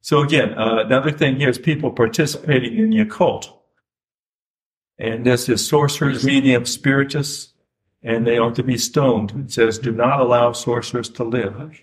So 0.00 0.20
again, 0.20 0.54
uh, 0.56 0.84
another 0.84 1.10
thing 1.10 1.36
here 1.36 1.48
is 1.48 1.58
people 1.58 1.90
participating 1.90 2.76
in 2.78 2.90
the 2.90 3.00
occult. 3.00 3.54
And 4.98 5.24
this 5.24 5.48
is 5.48 5.66
sorcerers, 5.66 6.24
mediums, 6.24 6.70
spiritists, 6.70 7.52
and 8.02 8.26
they 8.26 8.38
are 8.38 8.52
to 8.52 8.62
be 8.62 8.76
stoned. 8.76 9.32
It 9.46 9.52
says, 9.52 9.78
do 9.78 9.92
not 9.92 10.20
allow 10.20 10.52
sorcerers 10.52 11.08
to 11.10 11.24
live. 11.24 11.82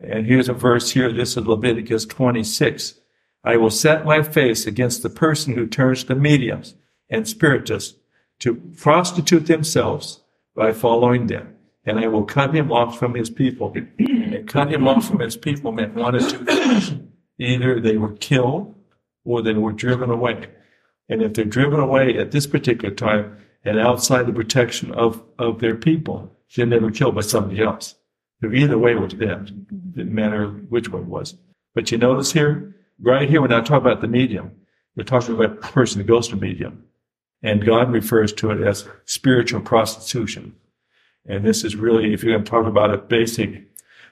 And 0.00 0.26
here's 0.26 0.48
a 0.48 0.52
verse 0.52 0.90
here. 0.90 1.12
This 1.12 1.36
is 1.36 1.46
Leviticus 1.46 2.06
26. 2.06 3.00
I 3.44 3.56
will 3.56 3.70
set 3.70 4.04
my 4.04 4.22
face 4.22 4.66
against 4.66 5.02
the 5.02 5.10
person 5.10 5.54
who 5.54 5.66
turns 5.66 6.04
to 6.04 6.14
mediums 6.14 6.74
and 7.08 7.26
spiritists 7.26 7.98
to 8.40 8.54
prostitute 8.54 9.46
themselves 9.46 10.20
by 10.54 10.72
following 10.72 11.26
them. 11.26 11.54
And 11.84 11.98
I 11.98 12.08
will 12.08 12.24
cut 12.24 12.54
him 12.54 12.70
off 12.70 12.98
from 12.98 13.14
his 13.14 13.30
people. 13.30 13.74
And 13.98 14.46
cut 14.48 14.72
him 14.72 14.86
off 14.86 15.08
from 15.08 15.20
his 15.20 15.36
people 15.36 15.72
meant 15.72 15.94
one 15.94 16.14
of 16.14 16.28
two 16.28 16.44
things. 16.44 16.94
Either 17.38 17.80
they 17.80 17.96
were 17.96 18.12
killed 18.14 18.74
or 19.24 19.42
they 19.42 19.54
were 19.54 19.72
driven 19.72 20.10
away. 20.10 20.48
And 21.08 21.22
if 21.22 21.34
they're 21.34 21.44
driven 21.44 21.80
away 21.80 22.18
at 22.18 22.32
this 22.32 22.46
particular 22.46 22.94
time 22.94 23.36
and 23.64 23.78
outside 23.78 24.26
the 24.26 24.32
protection 24.32 24.92
of, 24.92 25.22
of 25.38 25.60
their 25.60 25.76
people, 25.76 26.36
then 26.56 26.70
they 26.70 26.78
were 26.78 26.90
killed 26.90 27.14
by 27.14 27.22
somebody 27.22 27.62
else. 27.62 27.94
So 28.42 28.52
either 28.52 28.78
way 28.78 28.94
was 28.94 29.14
dead. 29.14 29.66
Didn't 29.94 30.14
matter 30.14 30.46
which 30.46 30.90
one 30.90 31.08
was. 31.08 31.34
But 31.74 31.90
you 31.90 31.98
notice 31.98 32.32
here, 32.32 32.74
right 33.00 33.28
here, 33.28 33.40
we're 33.40 33.48
not 33.48 33.66
talking 33.66 33.86
about 33.86 34.00
the 34.00 34.08
medium. 34.08 34.52
We're 34.96 35.04
talking 35.04 35.34
about 35.34 35.60
the 35.60 35.68
person 35.68 36.00
who 36.00 36.06
goes 36.06 36.28
to 36.28 36.36
medium. 36.36 36.84
And 37.42 37.64
God 37.64 37.92
refers 37.92 38.32
to 38.34 38.50
it 38.50 38.66
as 38.66 38.88
spiritual 39.04 39.60
prostitution. 39.60 40.54
And 41.28 41.44
this 41.44 41.62
is 41.62 41.76
really, 41.76 42.12
if 42.12 42.22
you're 42.24 42.32
going 42.32 42.44
to 42.44 42.50
talk 42.50 42.66
about 42.66 42.92
a 42.92 42.98
basic 42.98 43.68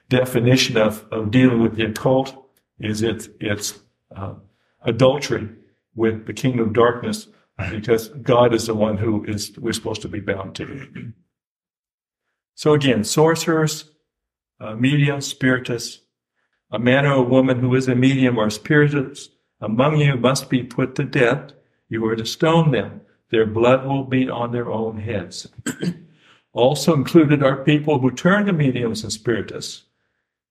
definition 0.07 0.77
of, 0.77 1.05
of 1.11 1.31
dealing 1.31 1.61
with 1.61 1.75
the 1.75 1.85
occult, 1.85 2.45
is 2.79 3.01
it, 3.01 3.27
it's 3.41 3.79
uh, 4.15 4.35
adultery 4.83 5.49
with 5.95 6.27
the 6.27 6.33
kingdom 6.33 6.67
of 6.67 6.73
darkness 6.73 7.27
because 7.71 8.09
God 8.09 8.53
is 8.53 8.67
the 8.67 8.75
one 8.75 8.97
who 8.97 9.25
is 9.25 9.57
we're 9.57 9.73
supposed 9.73 10.03
to 10.03 10.07
be 10.07 10.19
bound 10.19 10.55
to. 10.55 11.11
So 12.53 12.73
again, 12.73 13.03
sorcerers, 13.03 13.91
uh, 14.59 14.75
medium, 14.75 15.21
spiritists, 15.21 16.01
a 16.71 16.79
man 16.79 17.05
or 17.05 17.13
a 17.13 17.21
woman 17.21 17.59
who 17.59 17.73
is 17.75 17.87
a 17.87 17.95
medium 17.95 18.37
or 18.37 18.47
a 18.47 18.51
spiritist 18.51 19.31
among 19.59 19.97
you 19.97 20.15
must 20.15 20.49
be 20.49 20.63
put 20.63 20.95
to 20.95 21.03
death. 21.03 21.51
You 21.89 22.05
are 22.05 22.15
to 22.15 22.25
stone 22.25 22.71
them. 22.71 23.01
Their 23.31 23.45
blood 23.45 23.85
will 23.85 24.03
be 24.03 24.29
on 24.29 24.51
their 24.51 24.69
own 24.69 24.99
heads. 24.99 25.47
Also 26.57 26.93
included 26.93 27.43
are 27.43 27.63
people 27.63 27.99
who 27.99 28.11
turn 28.11 28.45
to 28.47 28.53
mediums 28.53 29.03
and 29.03 29.13
spiritists. 29.13 29.83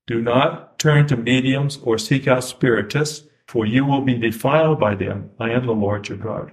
Do 0.07 0.23
not 0.23 0.79
turn 0.79 1.09
to 1.09 1.17
mediums 1.17 1.79
or 1.83 1.99
seek 1.99 2.29
out 2.29 2.45
spiritists, 2.45 3.27
for 3.49 3.67
you 3.67 3.85
will 3.85 4.03
be 4.03 4.17
defiled 4.17 4.79
by 4.79 4.95
them. 4.95 5.31
I 5.41 5.51
am 5.51 5.67
the 5.67 5.73
Lord 5.73 6.09
your 6.09 6.19
God. 6.19 6.53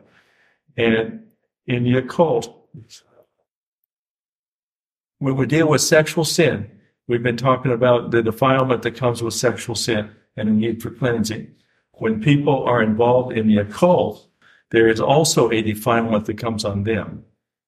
And 0.76 1.24
in 1.68 1.84
the 1.84 1.98
occult, 1.98 2.68
when 5.20 5.38
we 5.38 5.46
deal 5.46 5.70
with 5.70 5.82
sexual 5.82 6.26
sin, 6.26 6.70
we've 7.08 7.24
been 7.24 7.38
talking 7.38 7.72
about 7.72 8.12
the 8.12 8.24
defilement 8.24 8.82
that 8.82 8.96
comes 8.96 9.22
with 9.22 9.34
sexual 9.34 9.76
sin 9.76 10.10
and 10.36 10.50
the 10.50 10.54
need 10.54 10.82
for 10.82 10.90
cleansing. 10.90 11.54
When 11.94 12.22
people 12.22 12.64
are 12.64 12.82
involved 12.82 13.38
in 13.38 13.48
the 13.48 13.58
occult, 13.58 14.28
there 14.72 14.88
is 14.88 15.00
also 15.00 15.52
a 15.52 15.62
defilement 15.62 16.26
that 16.26 16.40
comes 16.40 16.66
on 16.66 16.84
them. 16.84 17.24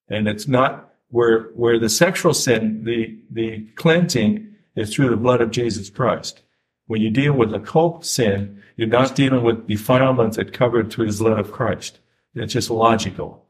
And 0.09 0.27
it's 0.27 0.47
not 0.47 0.84
where, 1.09 1.44
where 1.56 1.80
the 1.80 1.89
sexual 1.89 2.34
sin, 2.34 2.84
the, 2.84 3.17
the 3.31 3.67
cleansing 3.75 4.53
is 4.75 4.94
through 4.94 5.09
the 5.09 5.17
blood 5.17 5.42
of 5.42 5.52
Jesus 5.52 5.89
Christ. 5.89 6.42
When 6.88 7.02
you 7.02 7.09
deal 7.09 7.34
with 7.34 7.53
occult 7.53 8.06
sin, 8.06 8.61
you're 8.75 8.88
not 8.88 9.16
dealing 9.16 9.44
with 9.44 9.67
defilements 9.67 10.38
that 10.38 10.53
covered 10.53 10.92
through 10.92 11.11
the 11.11 11.23
blood 11.23 11.39
of 11.39 11.52
Christ. 11.52 12.00
It's 12.36 12.53
just 12.53 12.70
logical. 12.70 13.45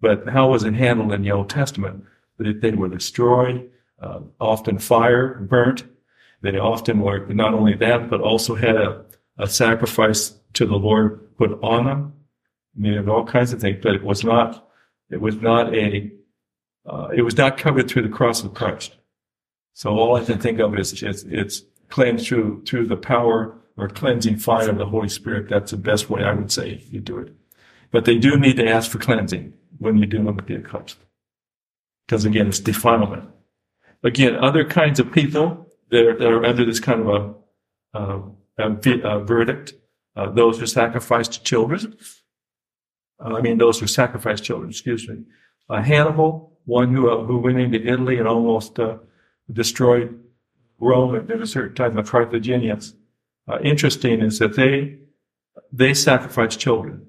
But 0.00 0.28
how 0.28 0.50
was 0.50 0.64
it 0.64 0.74
handled 0.74 1.12
in 1.12 1.22
the 1.22 1.32
Old 1.32 1.48
Testament? 1.48 2.04
That 2.38 2.60
they 2.60 2.72
were 2.72 2.88
destroyed, 2.88 3.70
uh, 4.00 4.20
often 4.38 4.78
fire 4.78 5.34
burnt. 5.40 5.84
They 6.42 6.58
often 6.58 7.00
were 7.00 7.26
not 7.28 7.54
only 7.54 7.74
that, 7.76 8.10
but 8.10 8.20
also 8.20 8.54
had 8.54 8.76
a, 8.76 9.06
a 9.38 9.46
sacrifice 9.46 10.38
to 10.52 10.66
the 10.66 10.76
Lord 10.76 11.34
put 11.38 11.58
on 11.62 11.86
them. 11.86 12.12
I 12.76 12.80
mean, 12.80 13.08
all 13.08 13.24
kinds 13.24 13.54
of 13.54 13.60
things, 13.60 13.78
but 13.82 13.94
it 13.94 14.04
was 14.04 14.22
not, 14.22 14.68
it 15.10 15.20
was 15.20 15.36
not 15.36 15.74
a, 15.74 16.12
uh, 16.86 17.08
it 17.14 17.22
was 17.22 17.36
not 17.36 17.58
covered 17.58 17.88
through 17.88 18.02
the 18.02 18.08
cross 18.08 18.44
of 18.44 18.54
Christ. 18.54 18.96
So 19.74 19.90
all 19.90 20.16
I 20.16 20.24
can 20.24 20.38
think 20.38 20.58
of 20.58 20.78
is 20.78 21.02
it's, 21.02 21.22
it's 21.24 21.62
cleansed 21.88 22.26
through, 22.26 22.64
through 22.64 22.86
the 22.86 22.96
power 22.96 23.58
or 23.76 23.88
cleansing 23.88 24.38
fire 24.38 24.70
of 24.70 24.78
the 24.78 24.86
Holy 24.86 25.08
Spirit. 25.08 25.48
That's 25.48 25.72
the 25.72 25.76
best 25.76 26.08
way 26.08 26.24
I 26.24 26.32
would 26.32 26.50
say 26.50 26.82
you 26.90 27.00
do 27.00 27.18
it. 27.18 27.34
But 27.90 28.04
they 28.04 28.18
do 28.18 28.38
need 28.38 28.56
to 28.56 28.68
ask 28.68 28.90
for 28.90 28.98
cleansing 28.98 29.52
when 29.78 29.98
you 29.98 30.06
do 30.06 30.22
them 30.22 30.36
with 30.36 30.46
the 30.46 30.56
occult. 30.56 30.96
Because 32.06 32.24
again, 32.24 32.48
it's 32.48 32.60
defilement. 32.60 33.28
Again, 34.02 34.36
other 34.36 34.64
kinds 34.64 35.00
of 35.00 35.12
people 35.12 35.66
that 35.90 36.06
are, 36.06 36.18
that 36.18 36.28
are 36.28 36.44
under 36.44 36.64
this 36.64 36.80
kind 36.80 37.00
of 37.02 37.08
a, 37.94 37.98
uh, 37.98 38.22
a, 38.58 39.20
verdict, 39.24 39.74
uh, 40.14 40.30
those 40.30 40.58
who 40.58 40.66
sacrifice 40.66 41.28
to 41.28 41.42
children. 41.42 41.96
Uh, 43.22 43.34
I 43.34 43.40
mean, 43.40 43.58
those 43.58 43.80
who 43.80 43.86
sacrifice 43.86 44.40
children, 44.40 44.70
excuse 44.70 45.08
me. 45.08 45.24
Hannibal, 45.68 46.55
one 46.66 46.94
who, 46.94 47.10
uh, 47.10 47.24
who 47.24 47.38
went 47.38 47.58
into 47.58 47.84
Italy 47.84 48.18
and 48.18 48.28
almost 48.28 48.78
uh, 48.78 48.98
destroyed 49.50 50.20
Rome 50.78 51.14
at 51.14 51.40
a 51.40 51.46
certain 51.46 51.74
time, 51.74 51.94
the 51.94 52.02
Carthaginians. 52.02 52.94
interesting 53.62 54.20
is 54.20 54.38
that 54.40 54.56
they, 54.56 54.98
they 55.72 55.94
sacrificed 55.94 56.60
children. 56.60 57.06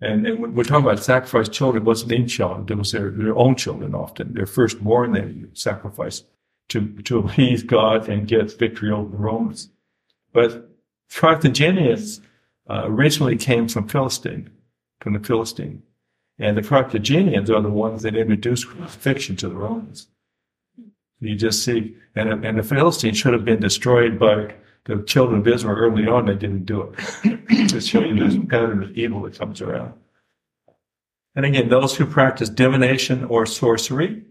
And, 0.00 0.26
and 0.26 0.40
when 0.40 0.54
we're 0.54 0.64
talking 0.64 0.84
about 0.84 1.02
sacrificed 1.02 1.52
children, 1.52 1.82
it 1.82 1.86
wasn't 1.86 2.12
in 2.12 2.28
children, 2.28 2.66
it 2.68 2.78
was 2.78 2.92
their, 2.92 3.10
their 3.10 3.36
own 3.36 3.56
children 3.56 3.94
often. 3.94 4.34
Their 4.34 4.46
firstborn 4.46 5.12
they 5.12 5.48
sacrificed 5.54 6.26
to, 6.68 7.02
to 7.02 7.18
appease 7.18 7.62
God 7.62 8.08
and 8.08 8.28
get 8.28 8.56
victory 8.58 8.90
over 8.90 9.10
the 9.10 9.16
Romans. 9.16 9.70
But 10.32 10.70
Carthaginians 11.10 12.20
uh, 12.68 12.82
originally 12.84 13.36
came 13.36 13.68
from 13.68 13.88
Philistine, 13.88 14.50
from 15.00 15.14
the 15.14 15.20
Philistine. 15.20 15.82
And 16.38 16.56
the 16.56 16.62
Carthaginians 16.62 17.50
are 17.50 17.62
the 17.62 17.70
ones 17.70 18.02
that 18.02 18.14
introduced 18.14 18.68
crucifixion 18.68 19.36
to 19.36 19.48
the 19.48 19.54
Romans. 19.54 20.08
You 21.20 21.34
just 21.34 21.64
see, 21.64 21.96
and, 22.14 22.44
and 22.44 22.58
the 22.58 22.62
Philistines 22.62 23.16
should 23.16 23.32
have 23.32 23.44
been 23.44 23.60
destroyed 23.60 24.18
by 24.18 24.54
the 24.86 25.02
children 25.02 25.40
of 25.40 25.48
Israel 25.48 25.76
early 25.76 26.06
on, 26.06 26.26
they 26.26 26.34
didn't 26.34 26.64
do 26.64 26.94
it. 27.22 27.68
to 27.68 27.80
show 27.80 28.00
you 28.00 28.18
this 28.18 28.38
pattern 28.48 28.82
of 28.82 28.96
evil 28.96 29.22
that 29.22 29.38
comes 29.38 29.60
around. 29.60 29.92
And 31.34 31.44
again, 31.44 31.68
those 31.68 31.96
who 31.96 32.06
practice 32.06 32.48
divination 32.48 33.24
or 33.24 33.46
sorcery, 33.46 34.22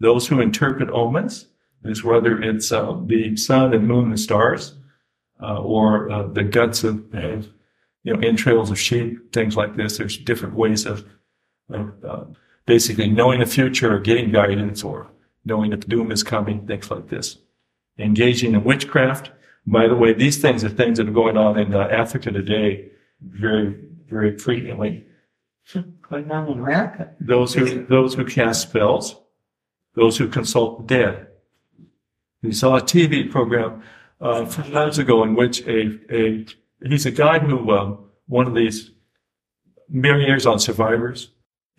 those 0.00 0.26
who 0.26 0.40
interpret 0.40 0.90
omens, 0.90 1.46
is 1.84 2.04
whether 2.04 2.42
it's 2.42 2.72
uh, 2.72 2.98
the 3.06 3.36
sun 3.36 3.72
and 3.72 3.86
moon 3.86 4.10
and 4.10 4.20
stars, 4.20 4.74
uh, 5.40 5.60
or 5.62 6.10
uh, 6.10 6.26
the 6.26 6.42
guts 6.42 6.84
of, 6.84 7.02
you 7.14 8.12
know, 8.12 8.20
entrails 8.20 8.70
of 8.70 8.78
sheep, 8.78 9.32
things 9.32 9.56
like 9.56 9.76
this. 9.76 9.96
There's 9.96 10.18
different 10.18 10.54
ways 10.54 10.84
of, 10.84 11.06
of 11.74 12.04
uh, 12.04 12.24
basically 12.66 13.08
knowing 13.08 13.40
the 13.40 13.46
future 13.46 13.94
or 13.94 13.98
getting 13.98 14.30
guidance 14.30 14.82
or 14.82 15.10
knowing 15.44 15.70
that 15.70 15.88
doom 15.88 16.12
is 16.12 16.22
coming, 16.22 16.66
things 16.66 16.90
like 16.90 17.08
this. 17.08 17.38
Engaging 17.98 18.54
in 18.54 18.64
witchcraft, 18.64 19.30
by 19.66 19.86
the 19.86 19.94
way, 19.94 20.12
these 20.12 20.38
things 20.38 20.64
are 20.64 20.68
things 20.68 20.98
that 20.98 21.08
are 21.08 21.12
going 21.12 21.36
on 21.36 21.58
in 21.58 21.74
uh, 21.74 21.80
Africa 21.90 22.30
today 22.30 22.90
very, 23.20 23.76
very 24.08 24.38
frequently. 24.38 25.04
Going 26.08 26.30
on 26.30 26.48
in 26.48 26.58
America. 26.58 27.10
Those 27.20 27.54
who, 27.54 27.86
those 27.86 28.14
who 28.14 28.24
cast 28.24 28.62
spells, 28.62 29.16
those 29.94 30.18
who 30.18 30.28
consult 30.28 30.88
the 30.88 30.94
dead. 30.94 31.26
We 32.42 32.52
saw 32.52 32.76
a 32.76 32.80
TV 32.80 33.30
program 33.30 33.82
uh, 34.20 34.46
some 34.46 34.72
months 34.72 34.98
ago 34.98 35.22
in 35.22 35.34
which 35.34 35.60
a, 35.66 35.98
a 36.10 36.46
he's 36.82 37.06
a 37.06 37.10
guy 37.10 37.38
who 37.38 37.70
um, 37.70 37.98
one 38.26 38.46
of 38.46 38.54
these 38.54 38.90
millionaires 39.88 40.46
on 40.46 40.58
Survivors. 40.58 41.30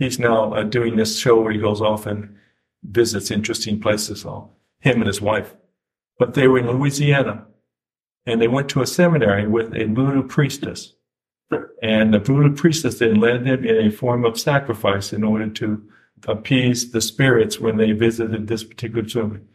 He's 0.01 0.17
now 0.17 0.55
uh, 0.55 0.63
doing 0.63 0.95
this 0.95 1.19
show 1.19 1.39
where 1.39 1.51
he 1.51 1.59
goes 1.59 1.79
off 1.79 2.07
and 2.07 2.35
visits 2.81 3.29
interesting 3.29 3.79
places. 3.79 4.25
All 4.25 4.57
him 4.79 4.95
and 4.97 5.05
his 5.05 5.21
wife, 5.21 5.55
but 6.17 6.33
they 6.33 6.47
were 6.47 6.57
in 6.57 6.67
Louisiana 6.67 7.45
and 8.25 8.41
they 8.41 8.47
went 8.47 8.67
to 8.69 8.81
a 8.81 8.87
seminary 8.87 9.45
with 9.45 9.75
a 9.75 9.85
voodoo 9.85 10.23
priestess. 10.23 10.93
And 11.83 12.15
the 12.15 12.17
voodoo 12.17 12.55
priestess 12.55 12.97
then 12.97 13.19
led 13.19 13.45
them 13.45 13.63
in 13.63 13.77
a 13.77 13.91
form 13.91 14.25
of 14.25 14.39
sacrifice 14.39 15.13
in 15.13 15.23
order 15.23 15.47
to 15.47 15.87
appease 16.27 16.91
the 16.91 17.01
spirits 17.01 17.59
when 17.59 17.77
they 17.77 17.91
visited 17.91 18.47
this 18.47 18.63
particular 18.63 19.03
tomb. 19.03 19.47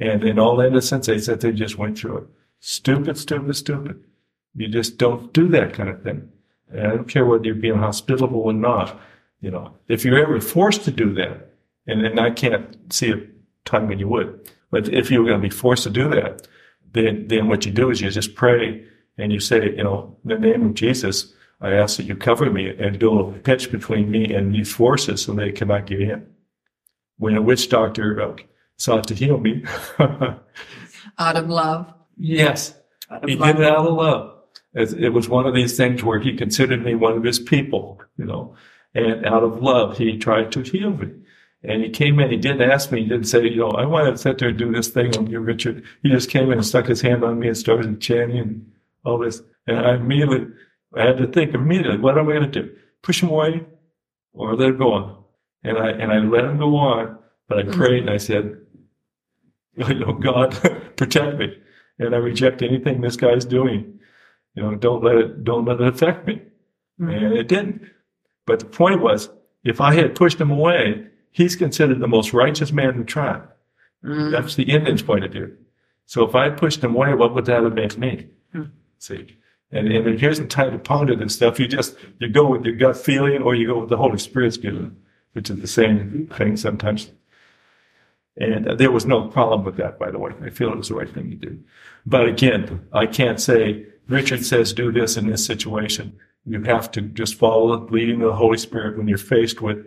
And 0.00 0.24
in 0.24 0.36
all 0.36 0.60
innocence, 0.60 1.06
they 1.06 1.20
said 1.20 1.40
they 1.40 1.52
just 1.52 1.78
went 1.78 1.96
through 1.96 2.16
it. 2.18 2.26
Stupid, 2.58 3.18
stupid, 3.18 3.54
stupid. 3.54 4.02
You 4.56 4.66
just 4.66 4.98
don't 4.98 5.32
do 5.32 5.46
that 5.50 5.74
kind 5.74 5.90
of 5.90 6.02
thing. 6.02 6.28
And 6.72 6.88
I 6.88 6.90
don't 6.90 7.08
care 7.08 7.24
whether 7.24 7.44
you're 7.44 7.54
being 7.54 7.78
hospitable 7.78 8.40
or 8.40 8.52
not. 8.52 8.98
You 9.42 9.50
know, 9.50 9.74
if 9.88 10.04
you're 10.04 10.18
ever 10.22 10.40
forced 10.40 10.84
to 10.84 10.90
do 10.90 11.12
that, 11.14 11.50
and, 11.86 12.06
and 12.06 12.18
I 12.18 12.30
can't 12.30 12.76
see 12.92 13.10
a 13.10 13.20
time 13.66 13.88
when 13.88 13.98
you 13.98 14.08
would, 14.08 14.50
but 14.70 14.88
if 14.88 15.10
you 15.10 15.18
were 15.20 15.28
going 15.28 15.42
to 15.42 15.48
be 15.48 15.54
forced 15.54 15.82
to 15.82 15.90
do 15.90 16.08
that, 16.10 16.48
then, 16.92 17.26
then 17.28 17.48
what 17.48 17.66
you 17.66 17.72
do 17.72 17.90
is 17.90 18.00
you 18.00 18.10
just 18.10 18.34
pray 18.34 18.84
and 19.18 19.32
you 19.32 19.40
say, 19.40 19.74
you 19.76 19.82
know, 19.84 20.16
in 20.24 20.28
the 20.30 20.38
name 20.38 20.64
of 20.66 20.74
Jesus, 20.74 21.34
I 21.60 21.72
ask 21.72 21.96
that 21.96 22.04
you 22.06 22.16
cover 22.16 22.50
me 22.50 22.70
and 22.70 22.98
build 22.98 23.34
a 23.34 23.38
pitch 23.38 23.70
between 23.70 24.10
me 24.10 24.32
and 24.32 24.54
these 24.54 24.72
forces 24.72 25.22
so 25.22 25.32
they 25.34 25.52
cannot 25.52 25.86
get 25.86 26.00
in. 26.00 26.26
When 27.18 27.36
a 27.36 27.42
witch 27.42 27.68
doctor 27.68 28.20
uh, 28.22 28.36
sought 28.78 29.06
to 29.08 29.14
heal 29.14 29.38
me, 29.38 29.64
Out 29.98 31.36
of 31.36 31.48
love. 31.48 31.92
yes, 32.16 32.74
Out 33.10 33.24
of 33.24 33.28
he 33.30 33.36
love. 33.36 33.56
did 33.56 33.64
it 33.64 33.72
out 33.72 33.86
of 33.86 33.94
love. 33.94 34.38
It, 34.74 34.92
it 35.04 35.08
was 35.10 35.28
one 35.28 35.46
of 35.46 35.54
these 35.54 35.76
things 35.76 36.02
where 36.02 36.18
he 36.20 36.34
considered 36.36 36.82
me 36.84 36.94
one 36.94 37.16
of 37.16 37.22
his 37.24 37.38
people, 37.38 38.00
you 38.16 38.24
know, 38.24 38.54
and 38.94 39.24
out 39.26 39.42
of 39.42 39.62
love, 39.62 39.98
he 39.98 40.18
tried 40.18 40.52
to 40.52 40.62
heal 40.62 40.90
me. 40.90 41.08
And 41.64 41.82
he 41.82 41.90
came 41.90 42.18
in, 42.18 42.30
he 42.30 42.36
didn't 42.36 42.68
ask 42.70 42.90
me, 42.90 43.02
he 43.02 43.08
didn't 43.08 43.28
say, 43.28 43.44
you 43.44 43.56
know, 43.56 43.70
I 43.70 43.86
want 43.86 44.14
to 44.14 44.20
sit 44.20 44.38
there 44.38 44.48
and 44.48 44.58
do 44.58 44.72
this 44.72 44.88
thing 44.88 45.16
on 45.16 45.28
you, 45.28 45.38
Richard. 45.40 45.84
He 46.02 46.10
just 46.10 46.28
came 46.28 46.50
in 46.50 46.58
and 46.58 46.66
stuck 46.66 46.86
his 46.86 47.00
hand 47.00 47.22
on 47.22 47.38
me 47.38 47.46
and 47.48 47.56
started 47.56 48.00
chanting 48.00 48.38
and 48.38 48.72
all 49.04 49.18
this. 49.18 49.42
And 49.66 49.78
I 49.78 49.94
immediately, 49.94 50.48
I 50.96 51.06
had 51.06 51.18
to 51.18 51.28
think 51.28 51.54
immediately, 51.54 51.98
what 51.98 52.18
am 52.18 52.28
I 52.28 52.32
going 52.32 52.50
to 52.50 52.62
do? 52.62 52.76
Push 53.02 53.22
him 53.22 53.28
away 53.28 53.64
or 54.32 54.56
let 54.56 54.70
him 54.70 54.78
go 54.78 54.92
on? 54.92 55.24
And 55.62 55.78
I, 55.78 55.90
and 55.90 56.12
I 56.12 56.18
let 56.18 56.44
him 56.44 56.58
go 56.58 56.76
on, 56.76 57.16
but 57.48 57.60
I 57.60 57.62
prayed 57.62 58.00
and 58.00 58.10
I 58.10 58.16
said, 58.16 58.58
you 59.76 59.94
know, 59.94 60.12
God, 60.12 60.52
protect 60.96 61.38
me. 61.38 61.56
And 61.98 62.14
I 62.14 62.18
reject 62.18 62.62
anything 62.62 63.00
this 63.00 63.16
guy's 63.16 63.44
doing. 63.44 64.00
You 64.54 64.62
know, 64.62 64.74
don't 64.74 65.04
let 65.04 65.16
it, 65.16 65.44
don't 65.44 65.64
let 65.64 65.80
it 65.80 65.86
affect 65.86 66.26
me. 66.26 66.42
Mm-hmm. 67.00 67.08
And 67.08 67.32
it 67.34 67.48
didn't. 67.48 67.82
But 68.46 68.58
the 68.58 68.66
point 68.66 69.00
was, 69.00 69.30
if 69.64 69.80
I 69.80 69.94
had 69.94 70.14
pushed 70.14 70.40
him 70.40 70.50
away, 70.50 71.06
he's 71.30 71.56
considered 71.56 72.00
the 72.00 72.08
most 72.08 72.32
righteous 72.32 72.72
man 72.72 72.90
in 72.90 72.98
the 72.98 73.04
tribe. 73.04 73.48
Mhm. 74.04 74.30
That's 74.32 74.56
the 74.56 74.64
Indian's 74.64 75.02
point 75.02 75.24
of 75.24 75.32
view. 75.32 75.56
So 76.06 76.24
if 76.24 76.34
I 76.34 76.44
had 76.44 76.56
pushed 76.58 76.82
him 76.82 76.94
away, 76.94 77.14
what 77.14 77.34
would 77.34 77.44
that 77.46 77.62
have 77.62 77.74
made 77.74 77.96
me? 77.96 78.26
Hmm. 78.52 78.64
See? 78.98 79.36
And, 79.70 79.88
and 79.88 80.20
here's 80.20 80.38
the 80.38 80.46
time 80.46 80.72
to 80.72 80.78
ponder 80.78 81.16
this 81.16 81.34
stuff. 81.34 81.58
You 81.58 81.66
just, 81.66 81.96
you 82.18 82.28
go 82.28 82.46
with 82.50 82.64
your 82.64 82.74
gut 82.74 82.96
feeling 82.96 83.42
or 83.42 83.54
you 83.54 83.68
go 83.68 83.80
with 83.80 83.88
the 83.88 83.96
Holy 83.96 84.18
Spirit's 84.18 84.58
given, 84.58 84.96
which 85.32 85.48
is 85.48 85.58
the 85.60 85.66
same 85.66 86.28
thing 86.36 86.56
sometimes. 86.56 87.10
And 88.36 88.68
uh, 88.68 88.74
there 88.74 88.90
was 88.90 89.06
no 89.06 89.28
problem 89.28 89.64
with 89.64 89.76
that, 89.76 89.98
by 89.98 90.10
the 90.10 90.18
way. 90.18 90.32
I 90.42 90.50
feel 90.50 90.72
it 90.72 90.76
was 90.76 90.88
the 90.88 90.94
right 90.94 91.08
thing 91.08 91.30
to 91.30 91.36
do. 91.36 91.58
But 92.04 92.26
again, 92.26 92.86
I 92.92 93.06
can't 93.06 93.40
say, 93.40 93.86
Richard 94.08 94.44
says 94.44 94.72
do 94.72 94.90
this 94.92 95.16
in 95.16 95.28
this 95.28 95.44
situation. 95.46 96.18
You 96.44 96.62
have 96.64 96.90
to 96.92 97.00
just 97.02 97.36
follow 97.36 97.76
the 97.86 97.92
leading 97.92 98.20
of 98.22 98.28
the 98.28 98.36
Holy 98.36 98.58
Spirit 98.58 98.96
when 98.98 99.06
you're 99.08 99.18
faced 99.18 99.60
with 99.60 99.78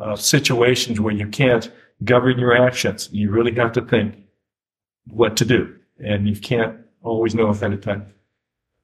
uh, 0.00 0.16
situations 0.16 0.98
where 1.00 1.12
you 1.14 1.26
can't 1.26 1.70
govern 2.04 2.38
your 2.38 2.56
actions. 2.56 3.08
You 3.12 3.30
really 3.30 3.54
have 3.56 3.72
to 3.72 3.82
think 3.82 4.14
what 5.08 5.36
to 5.38 5.44
do. 5.44 5.76
And 5.98 6.26
you 6.26 6.36
can't 6.36 6.78
always 7.02 7.34
know 7.34 7.48
ahead 7.48 7.72
of 7.74 7.82
time. 7.82 8.06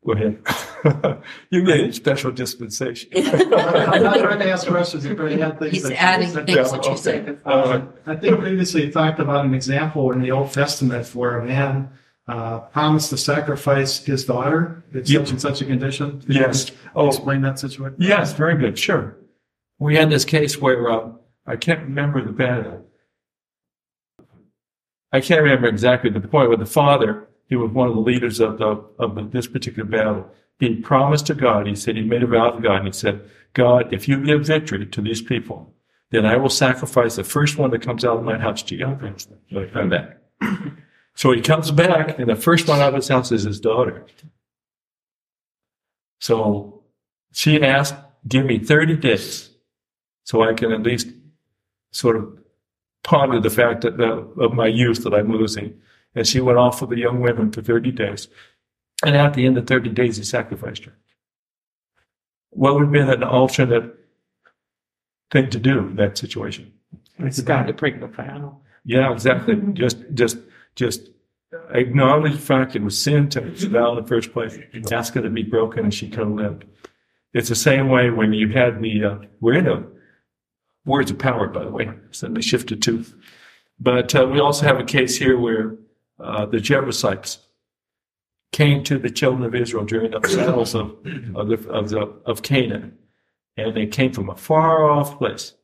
Go 0.05 0.13
ahead. 0.13 0.39
you 1.51 1.65
get 1.65 1.81
a 1.81 1.93
special 1.93 2.31
dispensation. 2.31 3.11
I'm 3.17 4.03
not 4.03 4.19
trying 4.19 4.39
to 4.39 4.51
ask 4.51 4.67
questions. 4.67 5.05
If 5.07 5.19
you 5.19 5.27
had 5.39 5.59
things 5.59 5.73
He's 5.73 5.83
that- 5.85 6.01
adding 6.01 6.29
things 6.29 6.49
Yeah, 6.51 6.63
that 6.65 6.85
you 6.85 6.91
okay. 6.93 6.97
said. 7.01 7.41
Uh, 7.45 7.81
I 8.07 8.15
think 8.17 8.39
previously 8.39 8.85
you 8.87 8.93
talked 8.93 9.19
about 9.19 9.47
an 9.47 9.55
example 9.55 10.13
in 10.13 10.21
the 10.21 10.31
Old 10.33 10.53
Testament 10.53 11.13
where 11.15 11.39
a 11.41 11.45
man 11.45 11.89
uh, 12.29 12.59
promised 12.61 13.11
to 13.11 13.17
sacrifice 13.17 14.05
his 14.05 14.25
daughter 14.25 14.85
in 14.93 15.03
Yep. 15.05 15.23
such 15.23 15.31
and 15.31 15.41
such 15.41 15.61
a 15.63 15.65
condition. 15.65 16.23
You 16.27 16.41
Yes. 16.41 16.71
Oh, 16.95 17.09
Explain 17.09 17.43
that 17.43 17.59
situation. 17.59 17.97
Yes, 17.99 18.33
very 18.33 18.57
good. 18.57 18.79
Sure. 18.79 19.17
We 19.79 19.97
had 19.97 20.11
this 20.11 20.25
case 20.25 20.61
where 20.61 20.91
uh, 20.91 21.11
I 21.47 21.57
can't 21.57 21.81
remember 21.83 22.25
the 22.25 22.33
battle. 22.33 22.85
I 25.13 25.21
can't 25.21 25.43
remember 25.43 25.69
exactly 25.69 26.11
the 26.11 26.21
point, 26.21 26.51
but 26.51 26.59
the 26.59 26.67
father, 26.67 27.29
he 27.49 27.57
was 27.57 27.71
one 27.71 27.89
of 27.89 27.95
the 27.95 28.01
leaders 28.01 28.41
of 28.41 28.59
the 28.59 28.85
of 28.99 29.15
the, 29.15 29.23
this 29.23 29.47
particular 29.47 29.89
battle. 29.89 30.29
He 30.59 30.77
promised 30.77 31.27
to 31.27 31.35
God. 31.35 31.67
He 31.67 31.77
said 31.77 31.97
he 31.97 32.03
made 32.03 32.23
a 32.23 32.27
vow 32.27 32.51
to 32.51 32.61
God, 32.61 32.77
and 32.79 32.87
he 32.87 32.93
said, 32.93 33.21
"God, 33.53 33.93
if 33.93 34.09
you 34.09 34.25
give 34.25 34.47
victory 34.47 34.85
to 34.87 35.01
these 35.01 35.23
people, 35.23 35.73
then 36.11 36.27
I 36.27 36.37
will 36.37 36.49
sacrifice 36.51 37.17
the 37.17 37.25
first 37.25 37.57
one 37.57 37.71
that 37.71 37.83
comes 37.83 38.05
out 38.05 38.19
of 38.19 38.25
my 38.25 38.39
house 38.39 38.63
to 38.65 38.75
you." 38.75 38.99
So 39.53 39.61
I 39.63 39.67
come 39.67 39.91
back. 39.91 40.19
So 41.17 41.33
he 41.33 41.41
comes 41.41 41.71
back, 41.71 42.19
and 42.19 42.29
the 42.29 42.37
first 42.37 42.69
one 42.69 42.81
out 42.81 42.91
of 42.91 42.95
his 42.95 43.09
house 43.09 43.33
is 43.33 43.43
his 43.43 43.59
daughter. 43.59 44.05
So 46.21 46.83
she 47.33 47.63
asked, 47.63 47.95
give 48.29 48.45
me 48.45 48.59
30 48.59 48.97
days 48.97 49.51
so 50.25 50.43
I 50.43 50.53
can 50.53 50.73
at 50.73 50.83
least 50.83 51.09
sort 51.91 52.17
of 52.17 52.39
ponder 53.03 53.41
the 53.41 53.51
fact 53.51 53.83
that 53.83 53.95
uh, 53.95 53.97
the, 53.97 54.43
of 54.43 54.53
my 54.53 54.67
youth 54.67 55.05
that 55.05 55.15
I'm 55.15 55.33
losing. 55.33 55.81
And 56.15 56.27
she 56.27 56.41
went 56.41 56.59
off 56.59 56.81
with 56.81 56.91
the 56.91 56.99
young 56.99 57.21
women 57.21 57.51
for 57.51 57.63
30 57.63 57.93
days. 57.93 58.29
And 59.05 59.17
at 59.17 59.35
the 59.35 59.47
end 59.47 59.57
of 59.57 59.67
30 59.67 59.91
days, 59.91 60.17
he 60.17 60.25
sacrificed 60.25 60.85
her. 60.85 60.93
What 62.51 62.75
would 62.75 62.85
have 62.85 62.93
been 62.93 63.09
an 63.09 63.23
alternate 63.23 63.95
thing 65.31 65.51
to 65.51 65.59
do 65.59 65.79
in 65.79 65.97
that 65.97 66.19
situation? 66.19 66.73
It's 67.19 67.41
got 67.41 67.67
to 67.67 67.73
break 67.73 68.01
the 68.01 68.07
vow. 68.07 68.59
Yeah, 68.85 69.13
exactly. 69.13 69.57
Just, 69.73 69.99
just, 70.15 70.39
just 70.77 71.11
acknowledge 71.71 72.33
the 72.33 72.39
fact 72.39 72.77
it 72.77 72.83
was 72.83 73.01
sin 73.01 73.29
to 73.31 73.41
vow 73.69 73.97
in 73.97 74.03
the 74.03 74.09
first 74.09 74.33
place. 74.33 74.59
Ask 74.93 75.15
her 75.15 75.23
to 75.23 75.31
be 75.31 75.43
broken, 75.43 75.85
and 75.85 75.93
she 75.93 76.09
could 76.09 76.21
have 76.21 76.31
lived. 76.31 76.65
It's 77.33 77.49
the 77.49 77.55
same 77.55 77.89
way 77.89 78.11
when 78.11 78.33
you 78.33 78.49
had 78.49 78.81
the. 78.81 79.05
Uh, 79.05 79.19
we're 79.41 79.55
in 79.55 79.87
words 80.85 81.11
of 81.11 81.19
power, 81.19 81.49
by 81.49 81.65
the 81.65 81.71
way. 81.71 81.91
Suddenly 82.11 82.43
shifted 82.43 82.83
to, 82.83 83.05
but 83.81 84.15
uh, 84.15 84.27
we 84.27 84.39
also 84.39 84.67
have 84.67 84.79
a 84.79 84.85
case 84.85 85.17
here 85.17 85.39
where 85.39 85.77
uh, 86.21 86.47
the 86.47 86.61
Jebusites 86.61 87.39
came 88.53 88.85
to 88.85 88.99
the 88.99 89.11
children 89.11 89.45
of 89.45 89.55
Israel 89.55 89.85
during 89.85 90.13
the 90.13 90.21
battles 90.21 90.75
of 90.75 90.97
of, 91.35 91.49
the, 91.49 91.69
of, 91.69 91.91
the, 91.91 92.01
of 92.25 92.43
Canaan, 92.43 92.97
and 93.57 93.77
they 93.77 93.87
came 93.87 94.13
from 94.13 94.31
a 94.31 94.37
far 94.37 94.89
off 94.89 95.19
place. 95.19 95.55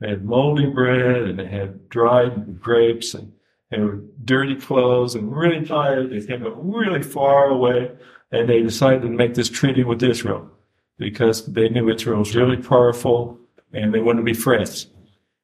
They 0.00 0.10
had 0.10 0.24
moldy 0.24 0.66
bread 0.66 1.22
and 1.22 1.38
they 1.38 1.46
had 1.46 1.88
dried 1.88 2.60
grapes 2.60 3.14
and, 3.14 3.32
and 3.70 4.08
dirty 4.24 4.56
clothes 4.56 5.14
and 5.14 5.34
really 5.34 5.64
tired. 5.64 6.10
They 6.10 6.24
came 6.24 6.44
really 6.70 7.02
far 7.02 7.46
away 7.46 7.92
and 8.30 8.48
they 8.48 8.62
decided 8.62 9.02
to 9.02 9.08
make 9.08 9.34
this 9.34 9.48
treaty 9.48 9.84
with 9.84 10.02
Israel 10.02 10.50
because 10.98 11.46
they 11.46 11.68
knew 11.68 11.90
Israel 11.90 12.20
was 12.20 12.34
really 12.34 12.56
powerful 12.56 13.38
and 13.72 13.92
they 13.92 14.00
wanted 14.00 14.20
to 14.20 14.24
be 14.24 14.34
friends. 14.34 14.86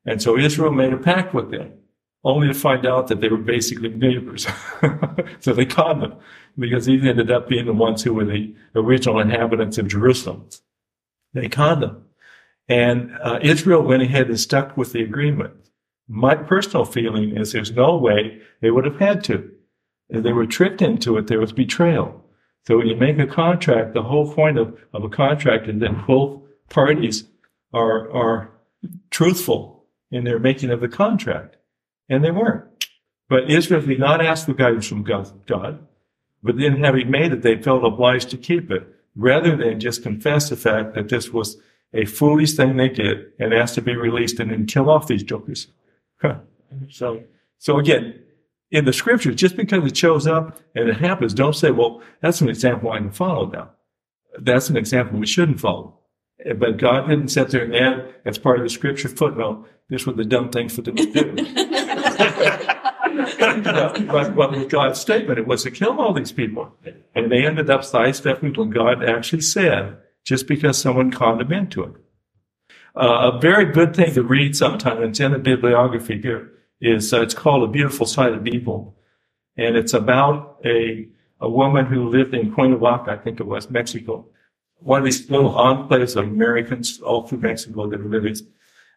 And 0.07 0.21
so 0.21 0.37
Israel 0.37 0.73
made 0.73 0.93
a 0.93 0.99
pact 0.99 1.35
with 1.35 1.51
them 1.51 1.73
only 2.25 2.49
to 2.49 2.55
find 2.55 2.87
out 2.87 3.09
that 3.09 3.21
they 3.21 3.29
were 3.29 3.37
basically 3.37 3.89
neighbors. 3.89 4.47
so 5.41 5.53
they 5.53 5.67
conned 5.67 6.03
them 6.03 6.15
because 6.59 6.87
these 6.87 7.05
ended 7.05 7.31
up 7.31 7.49
being 7.49 7.67
the 7.67 7.73
ones 7.73 8.03
who 8.03 8.15
were 8.15 8.25
the 8.25 8.55
original 8.75 9.21
inhabitants 9.21 9.79
of 9.79 9.89
Jerusalem. 9.89 10.49
They 11.35 11.49
conned 11.49 11.83
them. 11.83 12.05
And 12.69 13.13
uh, 13.23 13.41
Israel 13.43 13.83
went 13.83 14.03
ahead 14.03 14.29
and 14.29 14.39
stuck 14.39 14.77
with 14.77 14.93
the 14.93 15.03
agreement. 15.03 15.55
My 16.15 16.35
personal 16.35 16.85
feeling 16.85 17.39
is 17.39 17.53
there's 17.53 17.73
no 17.73 17.97
way 17.97 18.39
they 18.61 18.71
would 18.71 18.85
have 18.85 18.99
had 18.99 19.25
to. 19.25 19.51
They 20.11 20.35
were 20.35 20.45
tricked 20.45 20.83
into 20.83 21.17
it, 21.17 21.27
there 21.27 21.41
was 21.41 21.55
betrayal. 21.55 22.23
So 22.67 22.77
when 22.77 22.87
you 22.87 22.97
make 22.97 23.19
a 23.19 23.27
contract, 23.27 23.95
the 23.95 24.03
whole 24.03 24.31
point 24.31 24.59
of, 24.59 24.79
of 24.93 25.05
a 25.05 25.09
contract 25.09 25.69
is 25.69 25.81
that 25.81 26.07
both 26.07 26.43
parties 26.69 27.25
are, 27.73 28.13
are 28.13 28.51
truthful 29.09 29.87
in 30.11 30.25
their 30.25 30.39
making 30.39 30.69
of 30.69 30.83
the 30.83 30.89
contract. 30.89 31.57
And 32.11 32.23
they 32.23 32.31
weren't. 32.31 32.67
But 33.31 33.51
Israel 33.51 33.81
did 33.81 33.99
not 33.99 34.23
ask 34.23 34.45
for 34.45 34.53
guidance 34.53 34.87
from 34.87 35.05
God, 35.05 35.47
God, 35.47 35.79
but 36.43 36.59
then 36.59 36.85
having 36.85 37.11
made 37.11 37.33
it, 37.33 37.41
they 37.41 37.57
felt 37.57 37.87
obliged 37.87 38.29
to 38.31 38.37
keep 38.37 38.71
it 38.71 38.87
rather 39.17 39.57
than 39.57 39.81
just 39.81 40.03
confess 40.03 40.51
the 40.51 40.57
fact 40.57 40.95
that 40.95 41.09
this 41.09 41.31
was 41.31 41.57
a 41.95 42.05
foolish 42.05 42.53
thing 42.53 42.77
they 42.77 42.91
did 42.91 43.33
and 43.39 43.55
asked 43.55 43.77
to 43.77 43.81
be 43.81 43.97
released 43.97 44.41
and 44.41 44.51
then 44.51 44.67
kill 44.67 44.91
off 44.91 45.07
these 45.07 45.23
jokers. 45.23 45.69
So, 46.89 47.23
so 47.59 47.79
again, 47.79 48.21
in 48.71 48.85
the 48.87 48.93
scriptures, 48.93 49.37
just 49.37 49.57
because 49.57 49.85
it 49.85 49.97
shows 49.97 50.27
up 50.27 50.59
and 50.75 50.89
it 50.89 50.97
happens, 50.97 51.35
don't 51.35 51.55
say, 51.55 51.71
well, 51.71 52.01
that's 52.21 52.41
an 52.41 52.49
example 52.49 52.91
I 52.91 52.99
can 52.99 53.11
follow 53.11 53.47
now. 53.51 53.71
That's 54.39 54.71
an 54.71 54.77
example 54.77 55.19
we 55.19 55.27
shouldn't 55.27 55.61
follow. 55.61 55.99
Eh, 56.45 56.55
but 56.55 56.79
God 56.79 57.09
didn't 57.09 57.29
sit 57.29 57.49
there 57.51 57.65
and 57.65 57.77
add, 57.77 58.15
as 58.25 58.39
part 58.39 58.59
of 58.59 58.65
the 58.65 58.71
scripture 58.71 59.09
footnote, 59.09 59.69
this 59.91 60.07
was 60.07 60.17
the 60.17 60.25
dumb 60.25 60.51
thing 60.51 60.71
for 60.71 60.81
them 60.81 60.97
to 60.97 61.13
do. 61.13 61.37
but, 63.39 64.35
but 64.35 64.51
with 64.53 64.71
God's 64.71 65.01
statement, 65.01 65.39
it 65.39 65.47
was 65.47 65.65
to 65.65 65.71
kill 65.71 66.01
all 66.01 66.15
these 66.15 66.33
people. 66.33 66.73
And 67.15 67.31
they 67.31 67.45
ended 67.45 67.69
up 67.69 67.85
sidestepping 67.85 68.55
what 68.55 68.71
God 68.71 69.05
actually 69.05 69.43
said 69.43 69.99
just 70.25 70.47
because 70.47 70.79
someone 70.79 71.11
conned 71.11 71.41
them 71.41 71.53
into 71.53 71.83
it. 71.83 71.93
Uh, 72.95 73.33
a 73.33 73.41
very 73.41 73.65
good 73.65 73.97
thing 73.97 74.13
to 74.13 74.23
read 74.23 74.55
sometime, 74.55 75.03
it's 75.03 75.21
in 75.21 75.33
the 75.33 75.39
bibliography 75.39 76.21
here, 76.21 76.53
is 76.81 77.13
uh, 77.13 77.23
it's 77.23 77.35
called 77.35 77.63
A 77.63 77.73
Beautiful 77.73 78.07
Side 78.07 78.33
of 78.33 78.47
Evil. 78.47 78.97
And 79.57 79.77
it's 79.77 79.95
about 79.95 80.59
a, 80.65 81.09
a 81.41 81.49
woman 81.49 81.87
who 81.87 82.09
lived 82.09 82.35
in 82.35 82.53
Cuernavaca, 82.53 83.13
I 83.13 83.17
think 83.17 83.41
it 83.41 83.47
was, 83.47 83.71
Mexico. 83.71 84.27
One 84.77 85.01
of 85.01 85.05
these 85.05 85.31
little 85.31 85.53
enclaves 85.53 86.17
of 86.17 86.25
Americans 86.25 87.01
all 87.01 87.27
through 87.27 87.39
Mexico 87.39 87.89
that 87.89 88.01
are 88.01 88.05
living. 88.09 88.37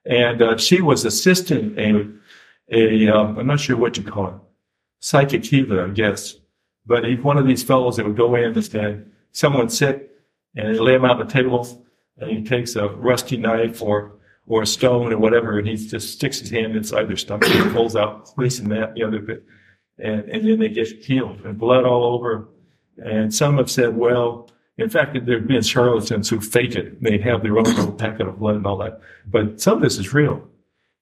And 0.06 0.42
uh, 0.42 0.58
she 0.58 0.82
was 0.82 1.06
assisting 1.06 1.78
a, 1.80 2.76
a 2.76 3.08
um, 3.08 3.38
I'm 3.38 3.48
not 3.48 3.60
sure 3.60 3.78
what 3.78 3.98
you 3.98 4.04
call 4.04 4.28
it, 4.28 4.36
psychic 5.00 5.46
healer, 5.46 5.86
I 5.86 5.90
guess. 5.90 6.36
But 6.86 7.04
one 7.22 7.38
of 7.38 7.48
these 7.48 7.64
fellows 7.64 7.98
that 7.98 8.06
would 8.06 8.18
go 8.18 8.36
in 8.36 8.44
and 8.44 8.66
stand, 8.66 9.12
someone 9.32 9.70
sick 9.70 10.10
and 10.56 10.80
lay 10.80 10.96
him 10.96 11.06
out 11.06 11.20
on 11.20 11.28
the 11.28 11.34
table 11.34 11.85
and 12.18 12.32
he 12.32 12.44
takes 12.44 12.76
a 12.76 12.88
rusty 12.88 13.38
knife 13.38 13.82
or, 13.82 14.14
or 14.48 14.62
a 14.62 14.68
stone 14.68 15.12
or 15.12 15.18
whatever 15.18 15.58
and 15.60 15.68
he 15.68 15.76
just 15.76 16.14
sticks 16.14 16.40
his 16.40 16.50
hand 16.50 16.76
inside 16.76 17.08
their 17.08 17.18
stomach 17.18 17.50
and 17.50 17.74
pulls 17.74 17.96
out 17.96 18.36
this 18.38 18.60
and 18.60 18.72
that, 18.72 18.96
the 18.96 19.04
other 19.04 19.20
bit. 19.20 19.44
And, 19.98 20.30
and 20.30 20.48
then 20.48 20.60
they 20.60 20.70
get 20.70 20.88
healed 20.88 21.42
and 21.46 21.58
blood 21.58 21.86
all 21.86 22.04
over. 22.04 22.50
And 22.98 23.34
some 23.34 23.58
have 23.58 23.72
said, 23.72 23.96
well, 23.96 24.50
in 24.78 24.90
fact, 24.90 25.14
there 25.26 25.40
have 25.40 25.48
been 25.48 25.62
charlatans 25.62 26.30
who 26.30 26.42
fake 26.42 26.76
it. 26.76 27.02
They 27.02 27.18
have 27.20 27.44
their 27.44 27.58
own 27.58 27.64
little 27.64 27.94
packet 27.94 28.28
of 28.28 28.40
blood 28.40 28.56
and 28.56 28.68
all 28.68 28.78
that. 28.78 29.00
But 29.26 29.62
some 29.62 29.78
of 29.78 29.84
this 29.84 29.98
is 29.98 30.14
real. 30.14 30.46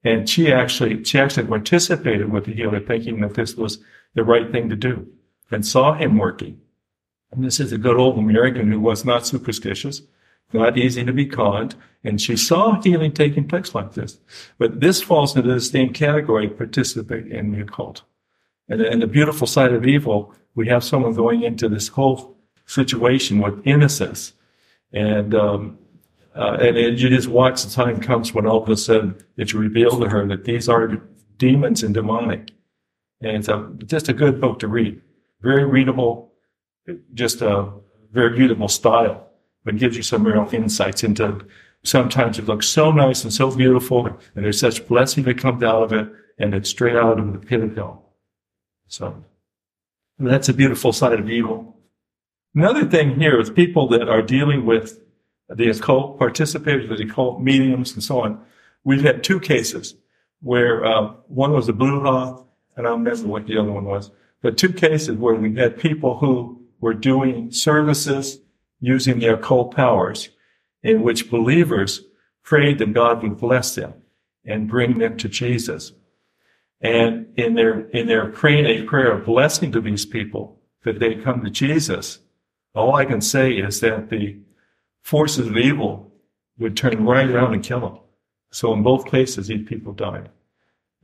And 0.03 0.29
she 0.29 0.51
actually, 0.51 1.03
she 1.03 1.17
actually 1.17 1.47
participated 1.47 2.31
with 2.31 2.45
the 2.45 2.53
healer 2.53 2.79
thinking 2.79 3.21
that 3.21 3.35
this 3.35 3.55
was 3.55 3.79
the 4.15 4.23
right 4.23 4.51
thing 4.51 4.69
to 4.69 4.75
do 4.75 5.07
and 5.49 5.65
saw 5.65 5.93
him 5.93 6.17
working. 6.17 6.59
And 7.31 7.43
this 7.43 7.59
is 7.59 7.71
a 7.71 7.77
good 7.77 7.97
old 7.97 8.17
American 8.17 8.71
who 8.71 8.79
was 8.79 9.05
not 9.05 9.25
superstitious, 9.25 10.01
not 10.53 10.77
easy 10.77 11.03
to 11.03 11.13
be 11.13 11.25
conned. 11.25 11.75
And 12.03 12.19
she 12.19 12.35
saw 12.35 12.81
healing 12.81 13.13
taking 13.13 13.47
place 13.47 13.73
like 13.73 13.93
this. 13.93 14.19
But 14.57 14.81
this 14.81 15.01
falls 15.01 15.35
into 15.35 15.53
the 15.53 15.61
same 15.61 15.93
category, 15.93 16.49
participate 16.49 17.27
in 17.27 17.51
the 17.51 17.61
occult. 17.61 18.03
And, 18.67 18.81
and 18.81 19.01
the 19.01 19.07
beautiful 19.07 19.47
side 19.47 19.73
of 19.73 19.85
evil, 19.85 20.33
we 20.55 20.67
have 20.67 20.83
someone 20.83 21.13
going 21.13 21.43
into 21.43 21.69
this 21.69 21.87
whole 21.87 22.37
situation 22.65 23.39
with 23.39 23.65
innocence. 23.65 24.33
And, 24.91 25.33
um, 25.33 25.77
uh, 26.35 26.57
and, 26.59 26.77
and 26.77 26.99
you 26.99 27.09
just 27.09 27.27
watch 27.27 27.63
the 27.63 27.71
time 27.71 27.99
comes 28.01 28.33
when 28.33 28.45
all 28.45 28.63
of 28.63 28.69
a 28.69 28.77
sudden 28.77 29.15
it's 29.37 29.53
revealed 29.53 30.01
to 30.01 30.09
her 30.09 30.27
that 30.27 30.45
these 30.45 30.67
are 30.67 31.01
demons 31.37 31.83
and 31.83 31.93
demonic. 31.93 32.51
And 33.21 33.37
it's 33.37 33.47
a, 33.47 33.71
just 33.85 34.09
a 34.09 34.13
good 34.13 34.41
book 34.41 34.59
to 34.59 34.67
read. 34.67 35.01
Very 35.41 35.65
readable, 35.65 36.31
just 37.13 37.41
a 37.41 37.71
very 38.11 38.35
beautiful 38.35 38.67
style, 38.67 39.27
but 39.63 39.77
gives 39.77 39.95
you 39.95 40.03
some 40.03 40.25
real 40.25 40.47
insights 40.51 41.03
into 41.03 41.45
sometimes 41.83 42.39
it 42.39 42.45
looks 42.45 42.67
so 42.67 42.91
nice 42.91 43.23
and 43.23 43.33
so 43.33 43.55
beautiful, 43.55 44.07
and 44.07 44.45
there's 44.45 44.59
such 44.59 44.87
blessing 44.87 45.23
that 45.25 45.37
comes 45.37 45.63
out 45.63 45.83
of 45.83 45.93
it, 45.93 46.09
and 46.39 46.53
it's 46.53 46.69
straight 46.69 46.95
out 46.95 47.19
of 47.19 47.33
the 47.33 47.39
pit 47.39 47.61
of 47.61 47.75
hell. 47.75 48.13
So 48.87 49.23
that's 50.19 50.49
a 50.49 50.53
beautiful 50.53 50.93
side 50.93 51.19
of 51.19 51.29
evil. 51.29 51.77
Another 52.55 52.85
thing 52.85 53.19
here 53.19 53.39
is 53.39 53.49
people 53.49 53.87
that 53.89 54.07
are 54.07 54.21
dealing 54.21 54.65
with 54.65 54.99
the 55.49 55.69
occult, 55.69 56.19
participators 56.19 56.89
of 56.89 56.97
the 56.97 57.03
occult 57.03 57.41
mediums 57.41 57.93
and 57.93 58.03
so 58.03 58.21
on. 58.21 58.39
We've 58.83 59.01
had 59.01 59.23
two 59.23 59.39
cases 59.39 59.95
where 60.41 60.85
uh, 60.85 61.13
one 61.27 61.53
was 61.53 61.69
a 61.69 61.73
Bruja, 61.73 62.45
and 62.75 62.85
I 62.85 62.89
don't 62.89 63.03
remember 63.03 63.27
what 63.27 63.47
the 63.47 63.57
other 63.57 63.71
one 63.71 63.85
was, 63.85 64.11
but 64.41 64.57
two 64.57 64.71
cases 64.71 65.17
where 65.17 65.35
we 65.35 65.55
had 65.55 65.79
people 65.79 66.17
who 66.17 66.61
were 66.79 66.93
doing 66.93 67.51
services 67.51 68.39
using 68.83 69.19
their 69.19 69.35
occult 69.35 69.73
powers 69.73 70.27
in 70.83 71.03
which 71.03 71.31
believers 71.31 72.01
prayed 72.43 72.79
that 72.79 72.91
God 72.91 73.23
would 73.23 73.37
bless 73.37 73.75
them 73.75 73.93
and 74.43 74.67
bring 74.67 74.97
them 74.97 75.15
to 75.19 75.29
Jesus. 75.29 75.93
And 76.81 77.27
in 77.37 77.53
their, 77.53 77.87
in 77.91 78.07
their 78.07 78.27
praying 78.27 78.65
a 78.65 78.83
prayer 78.83 79.13
of 79.13 79.25
blessing 79.25 79.71
to 79.71 79.79
these 79.79 80.05
people 80.05 80.59
that 80.83 80.99
they 80.99 81.15
come 81.15 81.45
to 81.45 81.49
Jesus, 81.49 82.19
all 82.75 82.95
I 82.95 83.05
can 83.05 83.21
say 83.21 83.53
is 83.53 83.79
that 83.79 84.09
the 84.09 84.37
forces 85.01 85.47
of 85.47 85.55
evil 85.55 86.11
would 86.59 86.75
turn 86.75 87.05
right 87.05 87.29
around 87.29 87.53
and 87.53 87.63
kill 87.63 87.79
them. 87.79 87.99
So 88.51 88.73
in 88.73 88.83
both 88.83 89.09
cases, 89.09 89.47
these 89.47 89.65
people 89.65 89.93
died. 89.93 90.29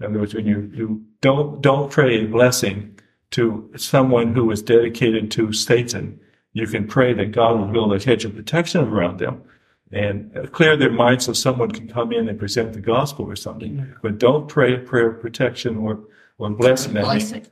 In 0.01 0.07
other 0.07 0.19
words, 0.19 0.33
when 0.33 0.45
you, 0.45 0.69
you 0.73 1.05
don't, 1.21 1.61
don't 1.61 1.89
pray 1.89 2.25
a 2.25 2.27
blessing 2.27 2.99
to 3.31 3.71
someone 3.77 4.33
who 4.33 4.51
is 4.51 4.61
dedicated 4.61 5.31
to 5.31 5.53
Satan, 5.53 6.19
you 6.53 6.67
can 6.67 6.87
pray 6.87 7.13
that 7.13 7.31
God 7.31 7.59
will 7.59 7.67
build 7.67 7.93
a 7.93 8.03
hedge 8.03 8.25
of 8.25 8.35
protection 8.35 8.81
around 8.81 9.19
them 9.19 9.43
and 9.91 10.51
clear 10.51 10.77
their 10.77 10.91
minds 10.91 11.25
so 11.25 11.33
someone 11.33 11.71
can 11.71 11.87
come 11.87 12.11
in 12.11 12.29
and 12.29 12.37
present 12.37 12.73
the 12.73 12.79
gospel 12.79 13.25
or 13.25 13.35
something. 13.35 13.93
But 14.01 14.19
don't 14.19 14.47
pray 14.47 14.75
a 14.75 14.79
prayer 14.79 15.11
of 15.11 15.21
protection 15.21 15.77
or, 15.77 15.99
or 16.37 16.49
blessing, 16.51 16.93
blessing. 16.93 17.47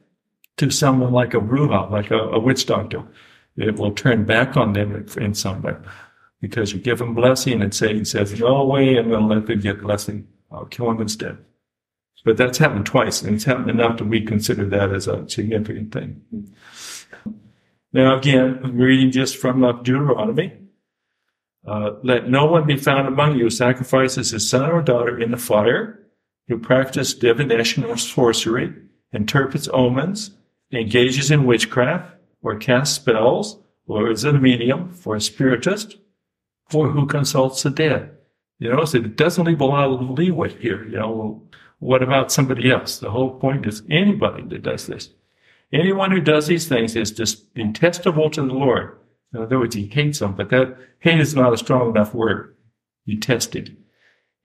to 0.57 0.69
someone 0.69 1.13
like 1.13 1.33
a 1.33 1.39
bruja, 1.39 1.89
like 1.89 2.11
a, 2.11 2.19
a 2.19 2.39
witch 2.39 2.65
doctor. 2.65 3.03
It 3.55 3.77
will 3.77 3.91
turn 3.91 4.25
back 4.25 4.55
on 4.55 4.73
them 4.73 5.05
in 5.17 5.33
some 5.33 5.63
way 5.63 5.75
because 6.41 6.73
you 6.73 6.79
give 6.79 6.99
them 6.99 7.15
blessing 7.15 7.61
and 7.61 7.73
Satan 7.73 8.05
says, 8.05 8.39
no 8.39 8.65
way, 8.65 8.97
I'm 8.97 9.09
going 9.09 9.27
to 9.27 9.35
let 9.35 9.47
them 9.47 9.59
get 9.59 9.81
blessing. 9.81 10.27
I'll 10.51 10.65
kill 10.65 10.87
them 10.87 11.01
instead. 11.01 11.37
But 12.25 12.35
that's 12.35 12.57
happened 12.57 12.85
twice, 12.85 13.21
and 13.21 13.35
it's 13.35 13.45
happened 13.45 13.69
enough 13.69 13.99
that 13.99 14.05
we 14.05 14.19
consider 14.19 14.65
that 14.65 14.91
as 14.91 15.07
a 15.07 15.29
significant 15.29 15.93
thing. 15.93 16.21
Now, 17.93 18.17
again, 18.17 18.59
I'm 18.63 18.77
reading 18.77 19.11
just 19.11 19.37
from 19.37 19.63
uh, 19.63 19.71
Deuteronomy. 19.71 20.53
Uh, 21.65 21.91
let 22.03 22.29
no 22.29 22.45
one 22.45 22.65
be 22.65 22.77
found 22.77 23.07
among 23.07 23.37
you 23.37 23.45
who 23.45 23.49
sacrifices 23.49 24.31
his 24.31 24.49
son 24.49 24.69
or 24.69 24.81
daughter 24.81 25.19
in 25.19 25.31
the 25.31 25.37
fire, 25.37 26.07
who 26.47 26.57
practices 26.57 27.13
divination 27.13 27.83
or 27.83 27.97
sorcery, 27.97 28.73
interprets 29.11 29.67
omens, 29.73 30.31
engages 30.71 31.31
in 31.31 31.45
witchcraft, 31.45 32.13
or 32.41 32.57
casts 32.57 32.95
spells, 32.95 33.59
or 33.85 34.11
is 34.11 34.23
a 34.23 34.33
medium 34.33 34.91
for 34.91 35.15
a 35.15 35.21
spiritist, 35.21 35.97
or 36.73 36.89
who 36.89 37.05
consults 37.05 37.63
the 37.63 37.69
dead. 37.69 38.11
You 38.59 38.71
know, 38.71 38.85
so 38.85 38.97
it 38.97 39.15
doesn't 39.15 39.45
leave 39.45 39.61
a 39.61 39.65
lot 39.65 39.89
of 39.89 40.09
leeway 40.09 40.57
here. 40.57 40.85
You 40.85 40.97
know, 40.97 41.43
what 41.79 42.03
about 42.03 42.31
somebody 42.31 42.71
else? 42.71 42.99
The 42.99 43.11
whole 43.11 43.39
point 43.39 43.65
is 43.65 43.83
anybody 43.89 44.43
that 44.49 44.63
does 44.63 44.87
this. 44.87 45.09
Anyone 45.73 46.11
who 46.11 46.21
does 46.21 46.47
these 46.47 46.67
things 46.67 46.95
is 46.95 47.11
just 47.11 47.53
detestable 47.53 48.29
to 48.31 48.41
the 48.41 48.53
Lord. 48.53 48.97
In 49.33 49.41
other 49.41 49.59
words, 49.59 49.75
he 49.75 49.87
hates 49.87 50.19
them, 50.19 50.35
but 50.35 50.49
that 50.49 50.77
hate 50.99 51.19
is 51.19 51.35
not 51.35 51.53
a 51.53 51.57
strong 51.57 51.89
enough 51.89 52.13
word. 52.13 52.55
Detested. 53.05 53.75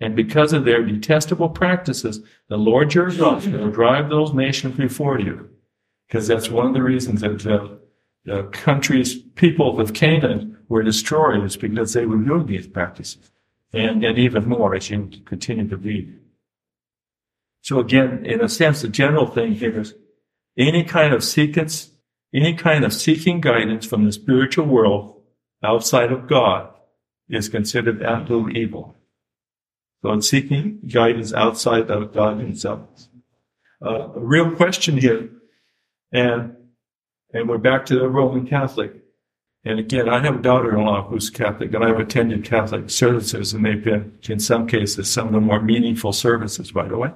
And 0.01 0.17
because 0.17 0.53
of 0.53 0.65
their 0.65 0.83
detestable 0.85 1.49
practices, 1.49 2.21
the 2.49 2.57
Lord 2.57 2.93
your 2.93 3.11
God 3.11 3.47
will 3.47 3.71
drive 3.71 4.09
those 4.09 4.35
nations 4.35 4.77
before 4.77 5.21
you. 5.21 5.49
Because 6.09 6.27
that's 6.27 6.51
one 6.51 6.67
of 6.67 6.75
the 6.75 6.83
reasons 6.83 7.21
that 7.21 7.39
the, 7.39 7.79
the 8.25 8.43
countries, 8.51 9.17
people 9.17 9.81
of 9.81 9.95
Canaan 9.95 10.59
were 10.69 10.83
destroyed 10.83 11.45
is 11.45 11.57
because 11.57 11.93
they 11.93 12.05
were 12.05 12.17
doing 12.17 12.47
these 12.47 12.67
practices. 12.67 13.31
And, 13.73 14.05
and 14.05 14.19
even 14.19 14.49
more 14.49 14.75
as 14.75 14.91
you 14.91 15.09
continue 15.25 15.69
to 15.69 15.77
read. 15.77 16.19
So 17.63 17.79
again, 17.79 18.27
in 18.27 18.41
a 18.41 18.49
sense, 18.49 18.83
the 18.83 18.89
general 18.89 19.27
thing 19.27 19.55
here 19.55 19.81
is 19.81 19.95
any 20.57 20.85
kind 20.85 21.15
of 21.15 21.21
seekance, 21.21 21.91
any 22.35 22.55
kind 22.55 22.85
of 22.85 22.93
seeking 22.93 23.41
guidance 23.41 23.87
from 23.87 24.05
the 24.05 24.13
spiritual 24.13 24.67
world 24.67 25.23
outside 25.63 26.13
of 26.13 26.29
God 26.29 26.69
is 27.29 27.49
considered 27.49 28.03
absolute 28.03 28.57
evil. 28.57 28.97
So 30.03 30.13
in 30.13 30.23
seeking 30.23 30.81
guidance 30.87 31.33
outside 31.33 31.91
of 31.91 32.13
God 32.13 32.41
himself. 32.41 32.81
Uh, 33.85 34.09
a 34.15 34.21
real 34.21 34.51
question 34.53 34.97
here, 34.97 35.29
and, 36.13 36.57
and 37.33 37.49
we're 37.49 37.59
back 37.59 37.87
to 37.87 37.99
the 37.99 38.09
Roman 38.09 38.47
Catholic. 38.47 38.93
And 39.65 39.79
again, 39.79 40.09
I 40.09 40.23
have 40.25 40.37
a 40.37 40.43
daughter-in-law 40.43 41.09
who's 41.09 41.31
Catholic, 41.31 41.73
and 41.73 41.85
I've 41.85 42.01
attended 42.01 42.45
Catholic 42.45 42.91
services, 42.91 43.53
and 43.53 43.65
they've 43.65 43.83
been, 43.83 44.19
in 44.29 44.41
some 44.41 44.67
cases, 44.67 45.09
some 45.09 45.29
of 45.29 45.33
the 45.33 45.41
more 45.41 45.61
meaningful 45.61 46.13
services, 46.13 46.73
by 46.73 46.89
the 46.89 46.97
way 46.97 47.13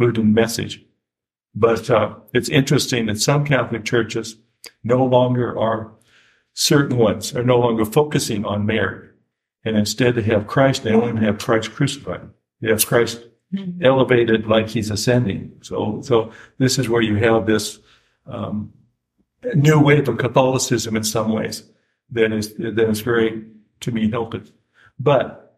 including 0.00 0.32
message. 0.32 0.82
But 1.54 1.90
uh, 1.90 2.14
it's 2.32 2.48
interesting 2.48 3.06
that 3.06 3.20
some 3.20 3.44
Catholic 3.44 3.84
churches 3.84 4.36
no 4.84 5.04
longer 5.04 5.58
are 5.58 5.92
certain 6.52 6.96
ones 6.96 7.34
are 7.34 7.42
no 7.42 7.58
longer 7.58 7.84
focusing 7.84 8.44
on 8.44 8.66
Mary, 8.66 9.08
and 9.64 9.76
instead 9.76 10.14
they 10.14 10.22
have 10.22 10.46
Christ. 10.46 10.84
They 10.84 10.92
don't 10.92 11.08
even 11.08 11.22
have 11.22 11.38
Christ 11.38 11.72
crucified. 11.72 12.28
They 12.60 12.68
have 12.68 12.86
Christ 12.86 13.24
mm-hmm. 13.52 13.84
elevated 13.84 14.46
like 14.46 14.68
he's 14.68 14.90
ascending. 14.90 15.52
So, 15.62 16.00
so 16.02 16.32
this 16.58 16.78
is 16.78 16.88
where 16.88 17.02
you 17.02 17.16
have 17.16 17.46
this 17.46 17.78
um, 18.26 18.72
new 19.54 19.80
wave 19.80 20.08
of 20.08 20.18
Catholicism 20.18 20.96
in 20.96 21.04
some 21.04 21.32
ways 21.32 21.64
that 22.10 22.32
is 22.32 22.54
that 22.54 22.88
is 22.88 23.00
very 23.00 23.44
to 23.80 23.92
me 23.92 24.10
helpful. 24.10 24.42
But 24.98 25.49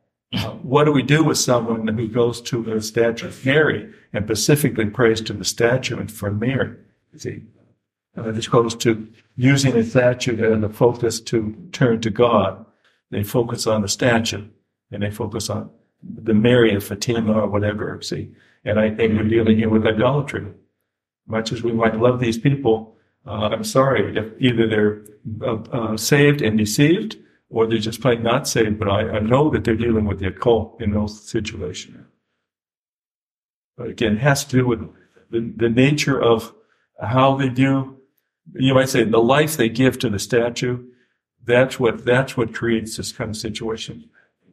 what 0.62 0.84
do 0.84 0.92
we 0.92 1.02
do 1.02 1.22
with 1.22 1.38
someone 1.38 1.86
who 1.86 2.08
goes 2.08 2.40
to 2.42 2.62
the 2.62 2.80
statue 2.80 3.28
of 3.28 3.44
Mary 3.44 3.92
and 4.12 4.24
specifically 4.24 4.86
prays 4.86 5.20
to 5.22 5.32
the 5.32 5.44
statue 5.44 5.98
and 5.98 6.10
for 6.10 6.30
Mary? 6.30 6.76
See, 7.16 7.42
as 8.16 8.46
opposed 8.46 8.80
to 8.80 9.08
using 9.36 9.72
the 9.72 9.84
statue 9.84 10.52
and 10.52 10.62
the 10.62 10.68
focus 10.68 11.20
to 11.20 11.54
turn 11.72 12.00
to 12.00 12.10
God, 12.10 12.64
they 13.10 13.22
focus 13.22 13.66
on 13.66 13.82
the 13.82 13.88
statue 13.88 14.46
and 14.90 15.02
they 15.02 15.10
focus 15.10 15.50
on 15.50 15.70
the 16.02 16.34
Mary 16.34 16.74
of 16.74 16.84
Fatima 16.84 17.32
or 17.32 17.48
whatever. 17.48 18.00
See, 18.02 18.30
and 18.64 18.78
I 18.78 18.90
think 18.90 19.14
we're 19.14 19.28
dealing 19.28 19.58
here 19.58 19.68
with 19.68 19.86
idolatry. 19.86 20.46
Much 21.26 21.52
as 21.52 21.62
we 21.62 21.72
might 21.72 21.98
love 21.98 22.20
these 22.20 22.38
people, 22.38 22.96
uh, 23.26 23.48
I'm 23.52 23.64
sorry 23.64 24.16
if 24.16 24.32
either 24.38 24.66
they're 24.66 25.02
uh, 25.42 25.62
uh, 25.72 25.96
saved 25.96 26.42
and 26.42 26.58
deceived 26.58 27.16
or 27.52 27.66
they're 27.66 27.78
just 27.78 28.00
plain 28.00 28.22
not 28.22 28.48
saved, 28.48 28.78
but 28.78 28.88
I, 28.88 29.00
I 29.10 29.18
know 29.20 29.50
that 29.50 29.62
they're 29.62 29.76
dealing 29.76 30.06
with 30.06 30.18
the 30.18 30.28
occult 30.28 30.80
in 30.80 30.92
those 30.92 31.28
situations. 31.28 32.06
But 33.76 33.90
again, 33.90 34.14
it 34.14 34.20
has 34.20 34.44
to 34.46 34.56
do 34.56 34.66
with 34.66 34.80
the, 35.30 35.52
the 35.54 35.68
nature 35.68 36.20
of 36.20 36.54
how 37.00 37.36
they 37.36 37.50
do, 37.50 37.98
you 38.54 38.74
might 38.74 38.88
say, 38.88 39.04
the 39.04 39.18
life 39.18 39.56
they 39.56 39.68
give 39.68 39.98
to 39.98 40.08
the 40.08 40.18
statue, 40.18 40.86
That's 41.44 41.78
what, 41.78 42.04
that's 42.04 42.36
what 42.36 42.54
creates 42.54 42.96
this 42.96 43.12
kind 43.12 43.30
of 43.30 43.36
situation. 43.36 44.08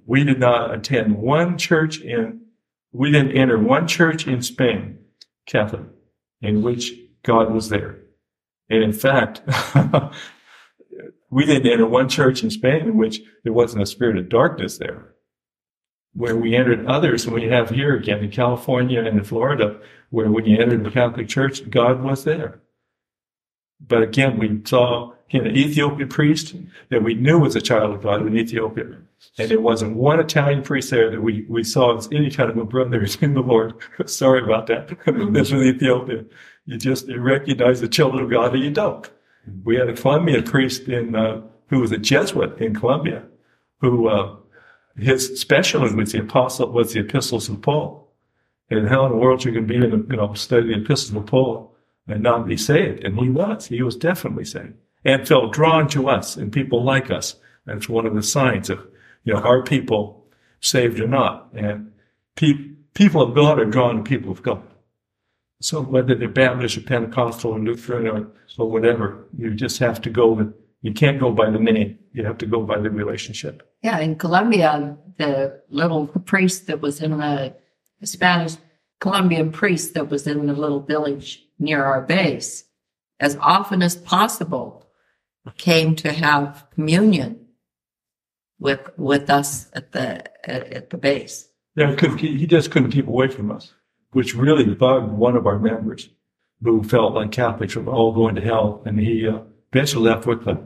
We 0.05 0.25
did 0.25 0.39
not 0.39 0.73
attend 0.73 1.17
one 1.17 1.57
church 1.57 2.01
in, 2.01 2.41
we 2.91 3.11
didn't 3.11 3.37
enter 3.37 3.57
one 3.57 3.87
church 3.87 4.27
in 4.27 4.41
Spain, 4.41 4.99
Catholic, 5.45 5.85
in 6.41 6.63
which 6.63 6.91
God 7.23 7.53
was 7.53 7.69
there. 7.69 7.99
And 8.69 8.83
in 8.83 8.93
fact, 8.93 9.41
we 11.29 11.45
didn't 11.45 11.71
enter 11.71 11.85
one 11.85 12.09
church 12.09 12.43
in 12.43 12.49
Spain 12.49 12.81
in 12.81 12.97
which 12.97 13.21
there 13.43 13.53
wasn't 13.53 13.83
a 13.83 13.87
spirit 13.87 14.17
of 14.17 14.29
darkness 14.29 14.77
there. 14.77 15.13
Where 16.13 16.35
we 16.35 16.55
entered 16.55 16.87
others, 16.87 17.25
and 17.25 17.33
we 17.33 17.43
have 17.45 17.69
here 17.69 17.95
again 17.95 18.23
in 18.23 18.31
California 18.31 18.99
and 18.99 19.19
in 19.19 19.23
Florida, 19.23 19.79
where 20.09 20.31
when 20.31 20.45
you 20.45 20.59
entered 20.59 20.83
the 20.83 20.89
Catholic 20.91 21.27
Church, 21.27 21.69
God 21.69 22.01
was 22.01 22.23
there. 22.23 22.61
But 23.79 24.01
again, 24.01 24.37
we 24.37 24.61
saw 24.65 25.13
an 25.31 25.55
Ethiopian 25.55 26.09
priest 26.09 26.55
that 26.89 27.03
we 27.03 27.13
knew 27.13 27.39
was 27.39 27.55
a 27.55 27.61
child 27.61 27.93
of 27.93 28.01
God 28.01 28.25
in 28.25 28.35
Ethiopia. 28.35 28.97
And 29.37 29.49
there 29.49 29.61
wasn't 29.61 29.95
one 29.95 30.19
Italian 30.19 30.63
priest 30.63 30.89
there 30.89 31.11
that 31.11 31.21
we, 31.21 31.45
we 31.47 31.63
saw 31.63 31.95
as 31.95 32.09
any 32.11 32.31
kind 32.31 32.49
of 32.49 32.57
a 32.57 32.65
brother 32.65 33.05
in 33.21 33.33
the 33.35 33.41
Lord. 33.41 33.73
Sorry 34.05 34.41
about 34.41 34.67
that. 34.67 34.89
this 35.31 35.51
was 35.51 35.63
Ethiopia. 35.63 36.25
You 36.65 36.77
just 36.77 37.07
you 37.07 37.19
recognize 37.19 37.81
the 37.81 37.87
children 37.87 38.23
of 38.23 38.31
God 38.31 38.53
or 38.53 38.57
you 38.57 38.71
don't. 38.71 39.09
We 39.63 39.75
had 39.75 39.89
a 39.89 39.93
Colombian 39.93 40.43
priest 40.43 40.87
in, 40.87 41.15
uh, 41.15 41.41
who 41.67 41.79
was 41.79 41.91
a 41.91 41.97
Jesuit 41.97 42.59
in 42.59 42.75
Colombia, 42.75 43.25
who, 43.81 44.07
uh, 44.07 44.35
his 44.97 45.39
specialty 45.39 45.95
was 45.95 46.11
the 46.11 46.19
apostle, 46.19 46.71
was 46.71 46.93
the 46.93 46.99
epistles 46.99 47.49
of 47.49 47.61
Paul. 47.61 48.11
And 48.69 48.87
how 48.87 49.05
in 49.05 49.11
the 49.11 49.17
world 49.17 49.45
you 49.45 49.51
can 49.51 49.65
be 49.65 49.75
in, 49.75 50.07
you 50.09 50.17
know, 50.17 50.33
study 50.33 50.67
the 50.67 50.81
epistles 50.81 51.15
of 51.15 51.25
Paul 51.25 51.75
and 52.07 52.21
not 52.21 52.47
be 52.47 52.57
saved? 52.57 53.03
And 53.03 53.17
he 53.19 53.29
was, 53.29 53.67
he 53.67 53.81
was 53.81 53.95
definitely 53.95 54.45
saved 54.45 54.73
and 55.05 55.27
felt 55.27 55.53
drawn 55.53 55.87
to 55.89 56.09
us 56.09 56.35
and 56.35 56.51
people 56.51 56.83
like 56.83 57.09
us. 57.09 57.35
That's 57.65 57.89
one 57.89 58.05
of 58.05 58.15
the 58.15 58.23
signs 58.23 58.69
of, 58.69 58.85
you 59.23 59.33
know, 59.33 59.39
are 59.39 59.63
people 59.63 60.25
saved 60.59 60.99
or 60.99 61.07
not? 61.07 61.49
And 61.53 61.91
pe- 62.35 62.69
people 62.93 63.21
of 63.21 63.35
God 63.35 63.59
are 63.59 63.65
drawn 63.65 63.97
to 63.97 64.03
people 64.03 64.31
of 64.31 64.43
God. 64.43 64.61
So 65.61 65.81
whether 65.81 66.15
they're 66.15 66.29
Baptist 66.29 66.77
or 66.77 66.81
Pentecostal 66.81 67.51
or 67.51 67.59
Lutheran 67.59 68.07
or, 68.07 68.31
or 68.57 68.71
whatever, 68.71 69.27
you 69.37 69.53
just 69.53 69.79
have 69.79 70.01
to 70.01 70.09
go 70.09 70.31
with, 70.31 70.53
you 70.81 70.93
can't 70.93 71.19
go 71.19 71.31
by 71.31 71.49
the 71.49 71.59
name. 71.59 71.99
You 72.13 72.25
have 72.25 72.37
to 72.39 72.45
go 72.45 72.63
by 72.63 72.79
the 72.79 72.89
relationship. 72.89 73.69
Yeah, 73.83 73.99
in 73.99 74.15
Colombia, 74.15 74.97
the 75.17 75.61
little 75.69 76.07
priest 76.07 76.67
that 76.67 76.81
was 76.81 77.01
in 77.01 77.17
the 77.17 77.53
Spanish 78.03 78.53
Colombian 79.01 79.51
priest 79.51 79.93
that 79.93 80.09
was 80.09 80.27
in 80.27 80.47
the 80.47 80.53
little 80.53 80.79
village 80.79 81.45
near 81.57 81.83
our 81.83 82.01
base, 82.01 82.65
as 83.19 83.37
often 83.41 83.81
as 83.81 83.95
possible, 83.95 84.87
came 85.57 85.95
to 85.95 86.11
have 86.11 86.67
communion 86.73 87.47
with 88.59 88.79
with 88.97 89.29
us 89.29 89.69
at 89.73 89.93
the 89.93 90.23
at, 90.49 90.71
at 90.71 90.89
the 90.89 90.97
base. 90.97 91.47
Yeah, 91.75 91.95
he 92.17 92.45
just 92.45 92.71
couldn't 92.71 92.91
keep 92.91 93.07
away 93.07 93.29
from 93.29 93.51
us 93.51 93.73
which 94.11 94.35
really 94.35 94.65
bugged 94.73 95.11
one 95.11 95.35
of 95.35 95.45
our 95.45 95.59
members 95.59 96.09
who 96.63 96.83
felt 96.83 97.13
like 97.13 97.31
Catholics 97.31 97.75
were 97.75 97.91
all 97.91 98.11
going 98.11 98.35
to 98.35 98.41
hell. 98.41 98.81
And 98.85 98.99
he 98.99 99.27
uh, 99.27 99.39
eventually 99.71 100.09
left 100.09 100.25
Wycliffe. 100.25 100.59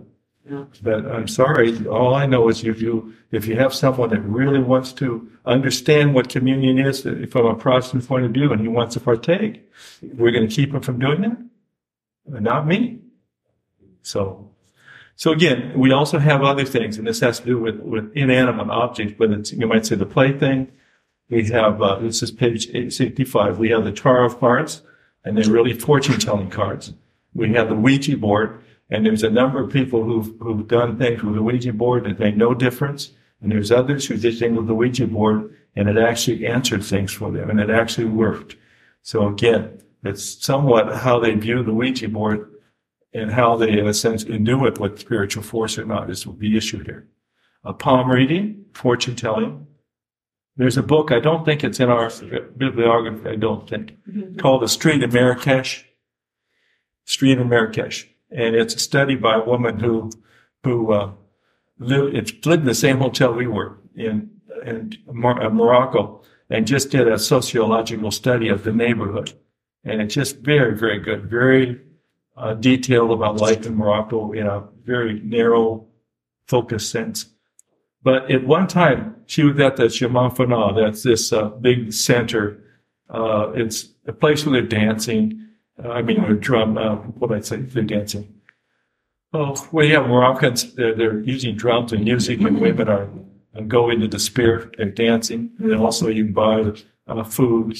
Yeah. 0.49 0.65
But 0.81 1.05
I'm 1.05 1.27
sorry, 1.27 1.87
all 1.87 2.13
I 2.13 2.25
know 2.25 2.49
is 2.49 2.65
if 2.65 2.81
you 2.81 3.13
if 3.31 3.47
you 3.47 3.55
have 3.55 3.73
someone 3.73 4.09
that 4.09 4.19
really 4.19 4.59
wants 4.59 4.91
to 4.93 5.29
understand 5.45 6.13
what 6.13 6.27
communion 6.27 6.85
is 6.85 7.01
from 7.31 7.45
a 7.45 7.55
Protestant 7.55 8.05
point 8.05 8.25
of 8.25 8.31
view 8.31 8.51
and 8.51 8.59
he 8.59 8.67
wants 8.67 8.93
to 8.95 8.99
partake, 8.99 9.69
we're 10.01 10.31
going 10.31 10.47
to 10.47 10.53
keep 10.53 10.73
him 10.73 10.81
from 10.81 10.99
doing 10.99 11.21
that? 11.21 12.41
Not 12.41 12.67
me. 12.67 12.99
So, 14.01 14.51
so 15.15 15.31
again, 15.31 15.73
we 15.77 15.93
also 15.93 16.19
have 16.19 16.43
other 16.43 16.65
things, 16.65 16.97
and 16.97 17.07
this 17.07 17.21
has 17.21 17.39
to 17.39 17.45
do 17.45 17.59
with, 17.59 17.79
with 17.79 18.11
inanimate 18.13 18.69
objects, 18.69 19.15
but 19.17 19.31
it's, 19.31 19.53
you 19.53 19.65
might 19.65 19.85
say 19.85 19.95
the 19.95 20.05
plaything, 20.05 20.71
we 21.33 21.49
have, 21.49 21.81
uh, 21.81 21.99
this 21.99 22.21
is 22.21 22.31
page 22.31 22.67
865. 22.67 23.57
We 23.57 23.69
have 23.69 23.83
the 23.83 23.91
tarot 23.91 24.35
cards, 24.35 24.83
and 25.25 25.37
they're 25.37 25.51
really 25.51 25.73
fortune 25.73 26.19
telling 26.19 26.49
cards. 26.49 26.93
We 27.33 27.51
have 27.53 27.69
the 27.69 27.75
Ouija 27.75 28.17
board, 28.17 28.63
and 28.89 29.05
there's 29.05 29.23
a 29.23 29.29
number 29.29 29.61
of 29.61 29.71
people 29.71 30.03
who've, 30.03 30.33
who've 30.39 30.67
done 30.67 30.97
things 30.97 31.23
with 31.23 31.35
the 31.35 31.41
Ouija 31.41 31.73
board 31.73 32.05
that 32.05 32.19
made 32.19 32.37
no 32.37 32.53
difference. 32.53 33.11
And 33.41 33.51
there's 33.51 33.71
others 33.71 34.05
who 34.05 34.17
did 34.17 34.37
things 34.37 34.55
with 34.55 34.67
the 34.67 34.75
Ouija 34.75 35.07
board, 35.07 35.55
and 35.75 35.89
it 35.89 35.97
actually 35.97 36.45
answered 36.45 36.83
things 36.83 37.11
for 37.11 37.31
them, 37.31 37.49
and 37.49 37.59
it 37.59 37.69
actually 37.69 38.05
worked. 38.05 38.55
So 39.01 39.27
again, 39.27 39.81
it's 40.03 40.45
somewhat 40.45 40.95
how 40.97 41.19
they 41.19 41.33
view 41.33 41.63
the 41.63 41.73
Ouija 41.73 42.07
board 42.09 42.49
and 43.13 43.31
how 43.31 43.55
they, 43.55 43.71
in 43.77 43.87
a 43.87 43.93
sense, 43.93 44.25
knew 44.25 44.65
it 44.65 44.79
with 44.79 44.99
spiritual 44.99 45.43
force 45.43 45.77
or 45.77 45.85
not 45.85 46.09
is 46.09 46.25
the 46.37 46.57
issue 46.57 46.83
here. 46.83 47.07
A 47.63 47.73
palm 47.73 48.09
reading, 48.09 48.65
fortune 48.73 49.15
telling, 49.15 49.67
there's 50.55 50.77
a 50.77 50.83
book, 50.83 51.11
I 51.11 51.19
don't 51.19 51.45
think 51.45 51.63
it's 51.63 51.79
in 51.79 51.89
our 51.89 52.11
bibliography, 52.57 53.29
I 53.29 53.35
don't 53.35 53.67
think, 53.67 53.97
mm-hmm. 54.07 54.35
called 54.37 54.61
The 54.61 54.67
Street 54.67 55.01
in 55.01 55.11
Marrakesh. 55.11 55.85
Street 57.05 57.39
in 57.39 57.49
Marrakesh. 57.49 58.07
And 58.31 58.55
it's 58.55 58.75
a 58.75 58.79
study 58.79 59.15
by 59.15 59.35
a 59.35 59.43
woman 59.43 59.79
who, 59.79 60.11
who, 60.63 60.91
uh, 60.91 61.11
lived, 61.79 62.45
lived 62.45 62.61
in 62.61 62.67
the 62.67 62.75
same 62.75 62.99
hotel 62.99 63.33
we 63.33 63.47
were 63.47 63.77
in, 63.95 64.29
in 64.65 64.93
uh, 65.07 65.49
Morocco 65.49 66.23
and 66.49 66.67
just 66.67 66.91
did 66.91 67.07
a 67.07 67.17
sociological 67.17 68.11
study 68.11 68.47
of 68.47 68.63
the 68.63 68.71
neighborhood. 68.71 69.33
And 69.83 70.01
it's 70.01 70.13
just 70.13 70.37
very, 70.37 70.77
very 70.77 70.99
good, 70.99 71.29
very 71.29 71.81
uh, 72.37 72.53
detailed 72.53 73.11
about 73.11 73.37
life 73.37 73.65
in 73.65 73.75
Morocco 73.75 74.31
in 74.31 74.47
a 74.47 74.63
very 74.83 75.19
narrow, 75.19 75.87
focused 76.47 76.91
sense. 76.91 77.32
But 78.03 78.29
at 78.29 78.45
one 78.45 78.67
time, 78.67 79.15
she 79.27 79.43
was 79.43 79.59
at 79.59 79.77
the 79.77 79.83
Jemaa 79.83 80.35
Fana. 80.35 80.75
That's 80.75 81.03
this 81.03 81.31
uh, 81.31 81.49
big 81.49 81.93
center. 81.93 82.59
Uh, 83.09 83.51
it's 83.55 83.89
a 84.05 84.13
place 84.13 84.45
where 84.45 84.59
they're 84.59 84.69
dancing. 84.69 85.47
Uh, 85.83 85.89
I 85.89 86.01
mean, 86.01 86.21
they're 86.21 86.33
drum. 86.33 86.77
Uh, 86.77 86.95
what 86.95 87.31
I 87.31 87.39
say? 87.39 87.57
They're 87.57 87.83
dancing. 87.83 88.33
Oh, 89.33 89.55
well, 89.71 89.85
yeah, 89.85 90.05
Moroccans. 90.05 90.75
They're, 90.75 90.93
they're 90.93 91.21
using 91.21 91.55
drums 91.55 91.93
and 91.93 92.03
music, 92.03 92.41
and 92.41 92.59
women 92.59 92.89
are 92.89 93.09
go 93.67 93.89
into 93.89 94.07
the 94.07 94.19
spirit. 94.19 94.75
They're 94.77 94.87
dancing, 94.87 95.51
and 95.59 95.75
also 95.75 96.07
you 96.09 96.25
can 96.25 96.33
buy 96.33 96.73
uh, 97.07 97.23
food. 97.23 97.77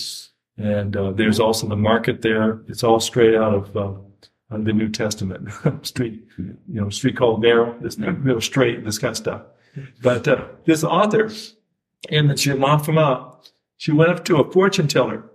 And 0.58 0.96
uh, 0.96 1.12
there's 1.12 1.40
also 1.40 1.68
the 1.68 1.76
market 1.76 2.22
there. 2.22 2.62
It's 2.68 2.84
all 2.84 3.00
straight 3.00 3.36
out 3.36 3.54
of 3.54 3.74
the 3.74 4.74
New 4.74 4.90
Testament. 4.90 5.50
street, 5.86 6.24
you 6.38 6.56
know, 6.68 6.90
street 6.90 7.18
called 7.18 7.42
narrow. 7.42 7.78
This 7.82 8.00
real 8.00 8.40
straight. 8.40 8.86
This 8.86 8.98
kind 8.98 9.12
of 9.12 9.18
stuff. 9.18 9.42
But 10.02 10.28
uh, 10.28 10.46
this 10.66 10.84
author 10.84 11.30
in 12.10 12.28
the 12.28 12.34
Jemaa 12.34 12.84
Fana, 12.84 13.36
she 13.78 13.92
went 13.92 14.12
up 14.12 14.26
to 14.26 14.38
a 14.38 14.52
fortune 14.52 14.88
teller 14.88 15.30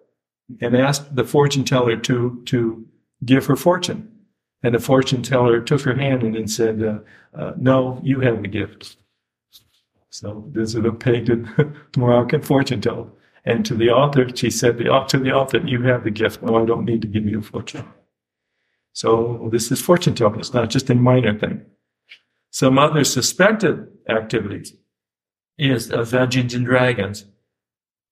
and 0.60 0.76
asked 0.76 1.14
the 1.14 1.24
fortune 1.24 1.64
teller 1.64 1.96
to, 1.96 2.42
to 2.46 2.86
give 3.24 3.46
her 3.46 3.56
fortune. 3.56 4.10
And 4.62 4.74
the 4.74 4.80
fortune 4.80 5.22
teller 5.22 5.60
took 5.60 5.82
her 5.82 5.94
hand 5.94 6.22
and 6.22 6.34
then 6.34 6.48
said, 6.48 6.82
uh, 6.82 6.98
uh, 7.36 7.52
no, 7.56 8.00
you 8.02 8.20
have 8.20 8.42
the 8.42 8.48
gift. 8.48 8.96
So 10.10 10.44
this 10.52 10.74
is 10.74 10.84
a 10.84 10.92
painted 10.92 11.46
Moroccan 11.96 12.42
fortune 12.42 12.80
teller. 12.80 13.06
And 13.44 13.64
to 13.66 13.74
the 13.74 13.90
author, 13.90 14.28
she 14.34 14.50
said, 14.50 14.78
the, 14.78 15.04
to 15.08 15.18
the 15.18 15.32
author, 15.32 15.58
you 15.58 15.82
have 15.82 16.04
the 16.04 16.10
gift. 16.10 16.42
No, 16.42 16.60
I 16.60 16.64
don't 16.64 16.84
need 16.84 17.02
to 17.02 17.08
give 17.08 17.24
you 17.24 17.38
a 17.38 17.42
fortune. 17.42 17.84
So 18.92 19.48
this 19.52 19.70
is 19.70 19.80
fortune 19.80 20.14
telling. 20.14 20.40
It's 20.40 20.52
not 20.52 20.70
just 20.70 20.90
a 20.90 20.94
minor 20.94 21.38
thing. 21.38 21.64
Some 22.58 22.76
other 22.76 23.04
suspected 23.04 23.86
activities 24.08 24.74
is 25.58 25.92
uh, 25.92 26.02
Dungeons 26.02 26.54
and 26.54 26.66
Dragons. 26.66 27.24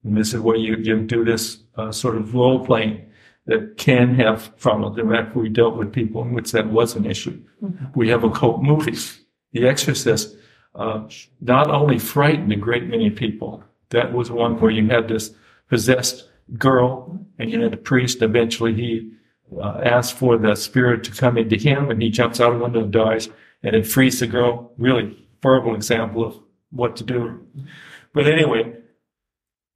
And 0.05 0.17
this 0.17 0.33
is 0.35 0.39
where 0.39 0.55
you, 0.55 0.77
you 0.77 1.01
do 1.01 1.25
this 1.25 1.59
uh, 1.77 1.91
sort 1.91 2.15
of 2.15 2.33
role 2.33 2.65
playing 2.65 3.11
that 3.47 3.77
can 3.77 4.15
have 4.15 4.57
trauma. 4.57 4.95
Direct, 4.95 5.35
we 5.35 5.49
dealt 5.49 5.77
with 5.77 5.93
people 5.93 6.23
in 6.23 6.33
which 6.33 6.53
that 6.53 6.69
was 6.69 6.95
an 6.95 7.07
issue. 7.07 7.43
Mm-hmm. 7.61 7.87
We 7.97 8.09
have 8.11 8.23
occult 8.23 8.63
movies. 8.63 9.19
The 9.51 9.67
Exorcist 9.67 10.37
uh, 10.77 11.09
not 11.41 11.69
only 11.69 11.99
frightened 11.99 12.53
a 12.53 12.57
great 12.57 12.85
many 12.85 13.11
people, 13.11 13.65
that 13.89 14.13
was 14.13 14.31
one 14.31 14.61
where 14.61 14.71
you 14.71 14.87
had 14.87 15.09
this 15.09 15.35
possessed 15.69 16.31
girl 16.57 17.19
and 17.41 17.51
you 17.51 17.61
had 17.63 17.75
a 17.75 17.79
priest. 17.79 18.23
Eventually 18.23 18.75
he 18.75 19.11
uh, 19.61 19.81
asked 19.85 20.15
for 20.15 20.39
the 20.39 20.55
spirit 20.55 21.03
to 21.03 21.11
come 21.11 21.37
into 21.37 21.57
him 21.57 21.91
and 21.91 22.01
he 22.01 22.11
jumps 22.11 22.41
out 22.41 22.53
of 22.53 22.61
the 22.61 22.65
window 22.65 22.83
and 22.85 22.93
dies 22.93 23.29
and 23.63 23.75
it 23.77 23.87
frees 23.87 24.21
the 24.21 24.27
girl. 24.27 24.73
Really 24.79 25.29
horrible 25.43 25.75
example 25.75 26.25
of 26.25 26.39
what 26.71 26.97
to 26.97 27.05
do. 27.05 27.47
But 28.13 28.27
anyway, 28.27 28.75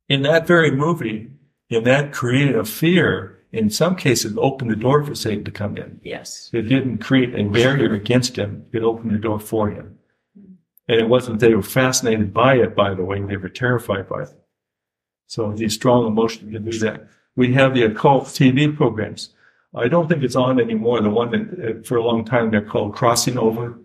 in 0.08 0.22
that 0.22 0.46
very 0.46 0.70
movie, 0.70 1.30
in 1.68 1.84
that 1.84 2.12
created 2.12 2.56
a 2.56 2.64
fear, 2.64 3.38
in 3.52 3.70
some 3.70 3.96
cases 3.96 4.36
opened 4.36 4.70
the 4.70 4.76
door 4.76 5.04
for 5.04 5.14
Satan 5.14 5.44
to 5.44 5.50
come 5.50 5.76
in. 5.76 6.00
Yes. 6.02 6.50
It 6.52 6.62
didn't 6.62 6.98
create 6.98 7.34
a 7.34 7.44
barrier 7.44 7.94
against 7.94 8.36
him. 8.36 8.66
It 8.72 8.82
opened 8.82 9.12
the 9.12 9.18
door 9.18 9.40
for 9.40 9.70
him. 9.70 9.98
And 10.88 11.00
it 11.00 11.08
wasn't 11.08 11.38
they 11.38 11.54
were 11.54 11.62
fascinated 11.62 12.34
by 12.34 12.56
it, 12.56 12.74
by 12.74 12.94
the 12.94 13.04
way, 13.04 13.22
they 13.22 13.36
were 13.36 13.48
terrified 13.48 14.08
by 14.08 14.22
it. 14.22 14.34
So 15.26 15.52
these 15.52 15.74
strong 15.74 16.06
emotions 16.06 16.52
can 16.52 16.68
do 16.68 16.78
that. 16.80 17.06
We 17.36 17.54
have 17.54 17.74
the 17.74 17.84
occult 17.84 18.24
TV 18.24 18.76
programs. 18.76 19.32
I 19.74 19.88
don't 19.88 20.08
think 20.08 20.22
it's 20.22 20.36
on 20.36 20.60
anymore. 20.60 21.00
The 21.00 21.10
one 21.10 21.30
that 21.30 21.78
uh, 21.78 21.82
for 21.84 21.96
a 21.96 22.02
long 22.02 22.24
time 22.24 22.50
they're 22.50 22.60
called 22.64 22.94
Crossing 22.94 23.38
Over. 23.38 23.78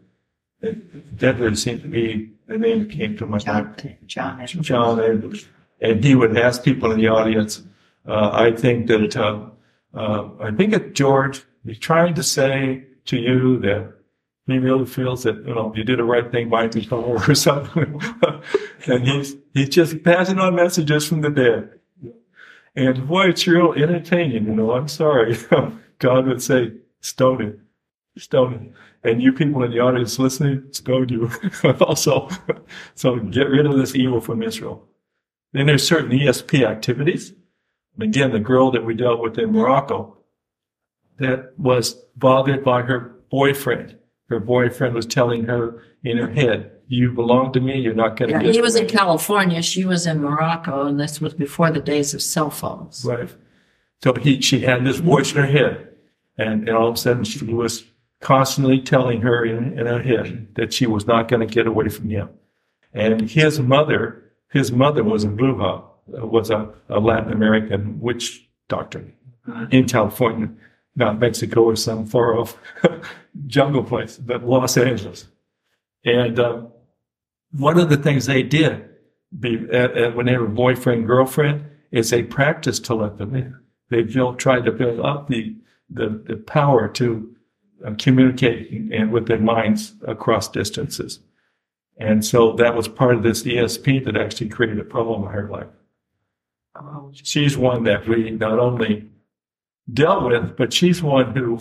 that 0.62 1.39
would 1.39 1.60
seem 1.60 1.82
to 1.82 1.88
be 1.88 2.32
the 2.48 2.58
name 2.58 2.88
came 2.89 3.17
to 3.17 3.26
my 3.26 3.39
mind. 3.45 3.98
John, 4.08 4.45
John. 4.45 4.63
John 4.63 5.00
Andrews. 5.00 5.48
And 5.82 6.04
he 6.04 6.15
would 6.15 6.38
ask 6.38 6.63
people 6.63 6.91
in 6.91 7.00
the 7.00 7.08
audience, 7.08 7.63
uh, 8.08 8.32
I 8.34 8.52
think 8.56 8.88
that, 8.88 9.15
uh, 9.15 9.48
uh, 9.93 10.30
I 10.39 10.52
think 10.52 10.71
that 10.71 10.93
George 10.93 11.43
is 11.65 11.80
trying 11.80 12.13
to 12.15 12.24
say 12.24 12.84
to 13.06 13.17
you 13.17 13.60
that 13.60 13.93
he 14.48 14.58
really 14.60 14.86
feels 14.86 15.24
that, 15.24 15.38
you 15.38 15.56
know, 15.56 15.74
you 15.76 15.84
did 15.84 16.00
the 16.00 16.04
right 16.04 16.32
thing 16.32 16.50
by 16.50 16.67
me 16.67 16.88
or 16.91 17.36
something. 17.36 18.00
and 18.86 19.08
he's, 19.08 19.36
he's 19.54 19.69
just 19.69 20.04
passing 20.04 20.39
on 20.39 20.56
messages 20.56 21.08
from 21.08 21.21
the 21.21 21.30
dead. 21.30 21.80
And 22.75 23.07
boy, 23.07 23.29
it's 23.29 23.47
real 23.47 23.73
entertaining, 23.73 24.45
you 24.45 24.53
know, 24.53 24.71
I'm 24.71 24.88
sorry. 24.88 25.38
God 25.99 26.27
would 26.27 26.41
say, 26.41 26.73
stone 26.99 27.41
it, 27.41 27.59
stone 28.21 28.53
it. 28.53 29.09
And 29.09 29.21
you 29.21 29.31
people 29.31 29.63
in 29.63 29.71
the 29.71 29.79
audience 29.79 30.19
listening, 30.19 30.63
stone 30.71 31.09
you 31.09 31.29
also. 31.79 32.29
so 32.95 33.17
get 33.17 33.49
rid 33.49 33.65
of 33.65 33.77
this 33.77 33.95
evil 33.95 34.19
from 34.19 34.43
Israel. 34.43 34.88
Then 35.53 35.67
there's 35.67 35.88
certain 35.88 36.11
ESP 36.11 36.67
activities. 36.67 37.33
Again, 37.99 38.31
the 38.31 38.39
girl 38.39 38.71
that 38.71 38.83
we 38.83 38.93
dealt 38.93 39.21
with 39.21 39.38
in 39.38 39.53
Morocco 39.53 40.17
that 41.17 41.57
was 41.57 41.93
bothered 42.17 42.63
by 42.63 42.81
her 42.81 43.15
boyfriend. 43.29 43.97
Her 44.27 44.41
boyfriend 44.41 44.95
was 44.95 45.05
telling 45.05 45.45
her 45.45 45.81
in 46.03 46.17
her 46.17 46.31
head, 46.31 46.71
you 46.88 47.12
belong 47.12 47.54
to 47.54 47.60
me. 47.60 47.80
You're 47.80 47.93
not 47.93 48.15
going 48.17 48.30
to 48.32 48.38
Yeah, 48.38 48.43
get 48.43 48.56
he 48.56 48.62
was 48.62 48.76
in. 48.76 48.88
California. 48.88 49.62
She 49.62 49.86
was 49.86 50.06
in 50.06 50.21
Morocco, 50.21 50.86
and 50.86 51.00
this 51.00 51.19
was 51.21 51.34
before 51.34 51.71
the 51.71 51.80
days 51.80 52.13
of 52.13 52.21
cell 52.21 52.50
phones. 52.50 53.04
Right. 53.06 53.30
So 54.04 54.13
he, 54.13 54.41
she 54.41 54.60
had 54.62 54.86
this 54.86 54.98
voice 54.98 55.32
in 55.32 55.38
her 55.38 55.48
head, 55.48 55.88
and, 56.38 56.67
and 56.67 56.78
all 56.78 56.88
of 56.89 56.95
a 56.95 56.98
sudden 56.98 57.24
she 57.24 57.43
was 57.45 57.86
constantly 58.21 58.80
telling 58.80 59.21
her 59.21 59.45
in, 59.45 59.78
in 59.78 59.86
her 59.88 60.02
head 60.02 60.48
that 60.56 60.74
she 60.74 60.86
was 60.86 61.06
not 61.08 61.28
going 61.28 61.45
to 61.48 61.54
get 61.54 61.67
away 61.67 61.89
from 61.89 62.10
him. 62.10 62.30
And 62.93 63.30
his 63.30 63.60
mother, 63.60 64.24
his 64.52 64.71
mother 64.71 65.04
was 65.04 65.24
a 65.24 65.28
bruja, 65.28 65.84
uh, 66.17 66.26
was 66.28 66.50
a, 66.50 66.69
a 66.89 67.00
Latin 67.00 67.32
American 67.34 68.00
witch 68.00 68.48
doctor 68.67 69.06
in 69.71 69.88
California, 69.88 70.50
not 70.95 71.19
Mexico 71.19 71.63
or 71.63 71.76
some 71.76 72.06
far 72.06 72.38
off 72.38 72.58
jungle 73.48 73.84
place, 73.84 74.17
but 74.17 74.43
Los 74.45 74.78
Angeles. 74.78 75.28
And 76.04 76.39
um, 76.39 76.69
one 77.58 77.80
of 77.80 77.89
the 77.89 77.98
things 77.98 78.26
they 78.26 78.44
did 78.44 78.88
be, 79.39 79.65
at, 79.72 79.98
at, 79.98 80.15
when 80.15 80.26
they 80.26 80.38
were 80.38 80.48
boyfriend 80.48 81.08
girlfriend 81.08 81.65
is 81.91 82.10
they 82.10 82.24
practiced 82.24 82.86
telepathy. 82.86 83.46
They 83.89 84.04
built, 84.04 84.39
tried 84.39 84.65
to 84.65 84.72
build 84.72 85.00
up 85.00 85.28
the 85.28 85.56
the, 85.89 86.22
the 86.26 86.38
power 86.38 86.88
to 86.88 87.36
uh, 87.86 87.94
communicate 88.00 88.72
and 88.91 89.12
with 89.12 89.28
their 89.28 89.39
minds 89.39 89.94
across 90.08 90.50
distances. 90.50 91.20
And 91.98 92.26
so 92.26 92.54
that 92.54 92.76
was 92.76 92.88
part 92.88 93.15
of 93.15 93.24
this 93.24 93.44
ESP 93.44 94.04
that 94.06 94.18
actually 94.18 94.50
created 94.50 94.80
a 94.80 94.84
problem 94.84 95.24
in 95.24 95.32
her 95.32 95.48
life. 95.50 95.68
Uh, 96.76 97.02
She's 97.13 97.56
one 97.56 97.84
that 97.84 98.08
we 98.08 98.32
not 98.32 98.58
only 98.58 99.10
dealt 99.94 100.24
with, 100.26 100.58
but 100.58 100.74
she's 100.74 101.04
one 101.04 101.36
who 101.36 101.60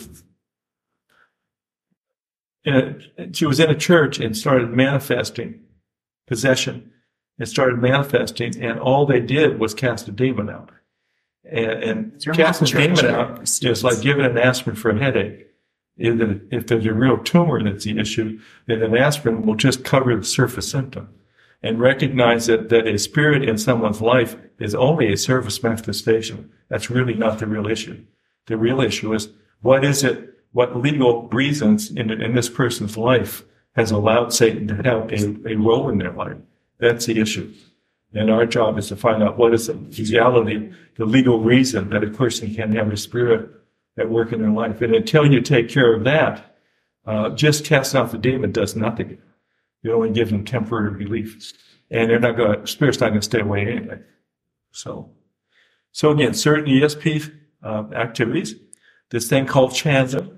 a, 2.66 2.94
she 3.32 3.44
was 3.44 3.60
in 3.60 3.70
a 3.70 3.76
church 3.76 4.18
and 4.18 4.34
started 4.34 4.70
manifesting 4.70 5.60
possession 6.26 6.90
and 7.38 7.48
started 7.48 7.78
manifesting, 7.78 8.60
and 8.62 8.78
all 8.78 9.06
they 9.06 9.20
did 9.20 9.58
was 9.58 9.74
cast 9.74 10.08
a 10.08 10.12
demon 10.12 10.48
out. 10.48 10.70
And, 11.44 11.82
and 11.82 12.20
They're 12.24 12.32
a 12.62 12.66
demon 12.86 12.96
out 13.14 13.40
is 13.64 13.84
like 13.84 14.00
giving 14.00 14.24
an 14.24 14.38
aspirin 14.38 14.76
for 14.76 14.90
a 14.90 14.98
headache. 14.98 15.46
If, 15.96 16.18
the- 16.18 16.40
if 16.50 16.66
there's 16.66 16.86
a 16.86 16.92
real 16.92 17.18
tumor 17.18 17.62
that's 17.62 17.84
the 17.84 17.98
issue, 17.98 18.40
then 18.66 18.82
an 18.82 18.96
aspirin 18.96 19.42
will 19.46 19.54
just 19.56 19.84
cover 19.84 20.16
the 20.16 20.24
surface 20.24 20.70
symptom. 20.70 21.08
And 21.62 21.80
recognize 21.80 22.46
that, 22.46 22.68
that 22.68 22.86
a 22.86 22.98
spirit 22.98 23.42
in 23.48 23.56
someone's 23.56 24.02
life 24.02 24.36
is 24.58 24.74
only 24.74 25.10
a 25.10 25.16
surface 25.16 25.62
manifestation. 25.62 26.50
That's 26.68 26.90
really 26.90 27.14
not 27.14 27.38
the 27.38 27.46
real 27.46 27.66
issue. 27.66 28.04
The 28.46 28.58
real 28.58 28.82
issue 28.82 29.14
is 29.14 29.30
what 29.62 29.82
is 29.82 30.04
it, 30.04 30.34
what 30.52 30.76
legal 30.76 31.26
reasons 31.28 31.90
in, 31.90 32.10
in 32.10 32.34
this 32.34 32.50
person's 32.50 32.98
life 32.98 33.44
has 33.74 33.90
allowed 33.90 34.32
Satan 34.32 34.68
to 34.68 34.74
have 34.76 35.10
a, 35.12 35.52
a 35.52 35.56
role 35.56 35.88
in 35.88 35.98
their 35.98 36.12
life. 36.12 36.36
That's 36.78 37.06
the 37.06 37.20
issue. 37.20 37.52
And 38.12 38.30
our 38.30 38.46
job 38.46 38.78
is 38.78 38.88
to 38.88 38.96
find 38.96 39.22
out 39.22 39.36
what 39.36 39.52
is 39.52 39.66
the 39.66 39.74
reality, 39.74 40.72
the 40.96 41.04
legal 41.04 41.40
reason 41.40 41.90
that 41.90 42.04
a 42.04 42.10
person 42.10 42.54
can 42.54 42.72
have 42.76 42.92
a 42.92 42.96
spirit 42.96 43.50
at 43.98 44.08
work 44.08 44.32
in 44.32 44.40
their 44.40 44.50
life. 44.50 44.80
And 44.82 44.94
until 44.94 45.30
you 45.30 45.40
take 45.40 45.68
care 45.68 45.94
of 45.94 46.04
that, 46.04 46.56
uh, 47.06 47.30
just 47.30 47.64
casting 47.64 48.00
out 48.00 48.12
the 48.12 48.18
demon 48.18 48.52
does 48.52 48.76
nothing. 48.76 49.18
You 49.82 49.92
only 49.92 50.10
give 50.10 50.30
them 50.30 50.44
temporary 50.44 50.90
relief. 50.90 51.52
And 51.90 52.08
they're 52.08 52.20
not 52.20 52.36
going 52.36 52.60
to, 52.60 52.66
spirit's 52.66 53.00
not 53.00 53.08
going 53.08 53.20
to 53.20 53.24
stay 53.24 53.40
away 53.40 53.66
anyway. 53.66 53.98
So, 54.70 55.10
so 55.92 56.10
again, 56.10 56.34
certain 56.34 56.66
ESP 56.66 57.32
uh, 57.62 57.84
activities, 57.94 58.54
this 59.10 59.28
thing 59.28 59.46
called 59.46 59.72
Chanza, 59.72 60.30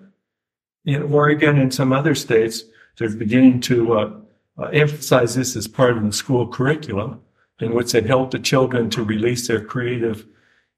in 0.84 1.02
Oregon 1.02 1.58
and 1.58 1.74
some 1.74 1.92
other 1.92 2.14
states, 2.14 2.62
they're 2.98 3.10
beginning 3.10 3.60
to 3.62 3.92
uh, 3.92 4.12
uh, 4.58 4.62
emphasize 4.68 5.34
this 5.34 5.56
as 5.56 5.68
part 5.68 5.96
of 5.96 6.04
the 6.04 6.12
school 6.12 6.46
curriculum, 6.48 7.20
in 7.60 7.74
which 7.74 7.92
they 7.92 8.02
help 8.02 8.30
the 8.30 8.38
children 8.38 8.90
to 8.90 9.02
release 9.02 9.46
their 9.48 9.64
creative 9.64 10.26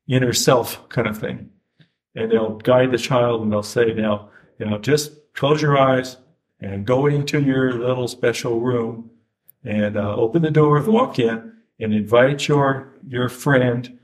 inner 0.09 0.33
self 0.33 0.89
kind 0.89 1.07
of 1.07 1.19
thing. 1.19 1.51
And 2.15 2.31
they'll 2.31 2.57
guide 2.57 2.91
the 2.91 2.99
child 2.99 3.43
and 3.43 3.53
they'll 3.53 3.63
say, 3.63 3.93
now, 3.93 4.31
you 4.59 4.67
know, 4.67 4.79
just 4.79 5.13
close 5.35 5.63
your 5.63 5.79
eyes 5.79 6.17
and 6.61 6.85
go 6.85 7.07
into 7.07 7.41
your 7.41 7.73
little 7.73 8.09
special 8.09 8.61
room 8.61 9.11
and 9.65 9.97
uh, 9.97 10.17
open 10.17 10.43
the 10.43 10.51
door 10.51 10.81
walk 10.83 11.19
in 11.19 11.53
and 11.81 11.95
invite 11.95 12.49
your 12.49 12.95
your 13.07 13.29
friend, 13.29 13.99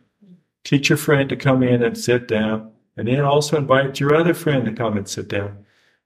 teach 0.62 0.88
your 0.88 0.98
friend 0.98 1.28
to 1.28 1.36
come 1.36 1.62
in 1.62 1.82
and 1.82 1.98
sit 1.98 2.28
down, 2.28 2.70
and 2.96 3.08
then 3.08 3.20
also 3.20 3.56
invite 3.56 3.98
your 3.98 4.14
other 4.14 4.34
friend 4.34 4.64
to 4.64 4.72
come 4.72 4.96
and 4.96 5.08
sit 5.08 5.28
down. 5.28 5.63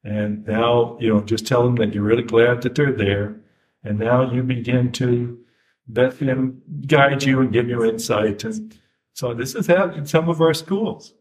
And 0.09 0.47
now, 0.47 0.97
you 1.01 1.13
know, 1.13 1.21
just 1.21 1.47
tell 1.47 1.65
them 1.65 1.77
that 1.77 1.93
you're 1.93 2.03
really 2.03 2.23
glad 2.23 2.63
that 2.63 2.75
they're 2.75 2.93
there. 2.93 3.37
And 3.85 3.99
now 3.99 4.33
you 4.33 4.43
begin 4.43 4.91
to 4.93 5.39
let 5.87 6.19
them 6.19 6.63
guide 6.87 7.25
you 7.25 7.41
and 7.41 7.53
give 7.53 7.69
you 7.69 7.85
insight. 7.85 8.43
And 8.43 8.75
so 9.13 9.35
this 9.35 9.55
is 9.55 9.67
happening 9.67 9.99
in 9.99 10.07
some 10.07 10.31
of 10.31 10.41
our 10.41 10.55
schools. 10.55 11.13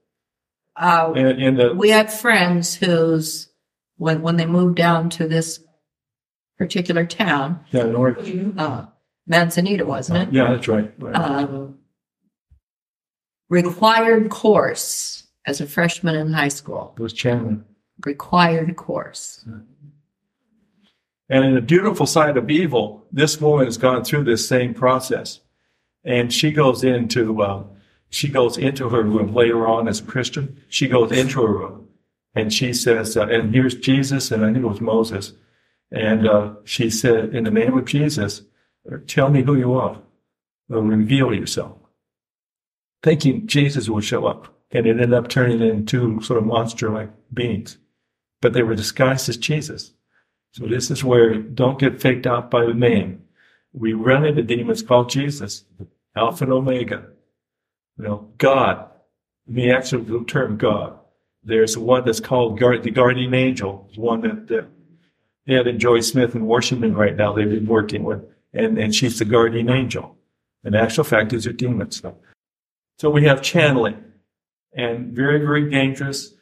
Uh, 0.77 1.11
And, 1.17 1.41
and 1.41 1.59
the, 1.59 1.73
we 1.73 1.89
had 1.89 2.11
friends 2.11 2.75
whose, 2.75 3.49
when, 3.97 4.21
when 4.21 4.37
they 4.37 4.45
moved 4.45 4.77
down 4.77 5.09
to 5.11 5.27
this 5.27 5.59
particular 6.57 7.05
town, 7.05 7.59
yeah, 7.71 7.83
North, 7.83 8.25
uh, 8.57 8.85
Manzanita, 9.25 9.85
wasn't 9.85 10.29
it? 10.29 10.33
yeah, 10.33 10.53
that's 10.53 10.67
right. 10.69 10.93
right. 10.97 11.15
Um, 11.15 11.77
required 13.49 14.29
course 14.29 15.27
as 15.45 15.59
a 15.59 15.67
freshman 15.67 16.15
in 16.15 16.31
high 16.31 16.47
school, 16.47 16.93
it 16.97 17.01
was 17.01 17.11
Chandler. 17.11 17.65
Required 18.05 18.75
course. 18.75 19.45
And 21.29 21.45
in 21.45 21.55
the 21.55 21.61
beautiful 21.61 22.05
side 22.05 22.37
of 22.37 22.49
evil, 22.49 23.05
this 23.11 23.39
woman 23.41 23.65
has 23.65 23.77
gone 23.77 24.03
through 24.03 24.23
this 24.23 24.47
same 24.47 24.73
process. 24.73 25.41
And 26.03 26.31
she 26.31 26.51
goes 26.51 26.83
into, 26.83 27.41
uh, 27.41 27.63
she 28.09 28.29
goes 28.29 28.57
into 28.57 28.89
her 28.89 29.03
room 29.03 29.33
later 29.33 29.67
on 29.67 29.87
as 29.87 29.99
a 29.99 30.03
Christian. 30.03 30.61
She 30.69 30.87
goes 30.87 31.11
into 31.11 31.41
her 31.41 31.51
room 31.51 31.87
and 32.33 32.53
she 32.53 32.71
says, 32.71 33.17
uh, 33.17 33.27
and 33.27 33.53
here's 33.53 33.75
Jesus, 33.75 34.31
and 34.31 34.45
I 34.45 34.53
think 34.53 34.63
it 34.63 34.67
was 34.67 34.79
Moses. 34.79 35.33
And 35.91 36.27
uh, 36.27 36.53
she 36.63 36.89
said, 36.89 37.33
in 37.35 37.45
the 37.45 37.51
name 37.51 37.77
of 37.77 37.85
Jesus, 37.85 38.43
tell 39.07 39.29
me 39.29 39.41
who 39.41 39.55
you 39.55 39.73
are. 39.73 39.99
Or 40.69 40.81
reveal 40.81 41.33
yourself. 41.33 41.77
Thinking 43.01 43.47
Jesus 43.47 43.89
would 43.89 44.03
show 44.03 44.25
up. 44.25 44.53
And 44.71 44.85
it 44.85 44.91
ended 44.91 45.13
up 45.13 45.29
turning 45.29 45.61
into 45.61 46.21
sort 46.21 46.39
of 46.39 46.45
monster 46.45 46.89
like 46.89 47.09
beings. 47.33 47.77
But 48.41 48.53
they 48.53 48.63
were 48.63 48.75
disguised 48.75 49.29
as 49.29 49.37
Jesus. 49.37 49.93
So 50.51 50.65
this 50.65 50.89
is 50.91 51.03
where 51.03 51.35
don't 51.35 51.79
get 51.79 52.01
faked 52.01 52.27
out 52.27 52.49
by 52.49 52.65
the 52.65 52.73
name. 52.73 53.23
We 53.73 53.93
run 53.93 54.25
into 54.25 54.41
demons 54.41 54.81
called 54.81 55.09
Jesus, 55.09 55.65
Alpha 56.15 56.43
and 56.43 56.53
Omega. 56.53 57.07
You 57.97 58.05
know, 58.05 58.29
God, 58.37 58.89
the 59.47 59.71
actual 59.71 60.23
term 60.23 60.57
God. 60.57 60.99
There's 61.43 61.77
one 61.77 62.05
that's 62.05 62.19
called 62.19 62.59
guard, 62.59 62.83
the 62.83 62.91
guardian 62.91 63.33
angel, 63.33 63.89
one 63.95 64.21
that, 64.21 64.47
that 64.47 64.67
Ed 65.47 65.67
and 65.67 65.79
Joy 65.79 66.01
Smith 66.01 66.35
and 66.35 66.45
Washington 66.45 66.95
right 66.95 67.15
now 67.15 67.33
they've 67.33 67.49
been 67.49 67.67
working 67.67 68.03
with, 68.03 68.23
and, 68.53 68.77
and 68.77 68.93
she's 68.93 69.19
the 69.19 69.25
guardian 69.25 69.69
angel. 69.69 70.17
In 70.63 70.75
actual 70.75 71.05
fact, 71.05 71.31
is 71.31 71.45
these 71.45 71.53
are 71.53 71.55
demons. 71.55 72.01
So 72.99 73.09
we 73.09 73.23
have 73.25 73.41
channeling, 73.41 74.03
and 74.73 75.13
very, 75.13 75.39
very 75.39 75.69
dangerous. 75.69 76.33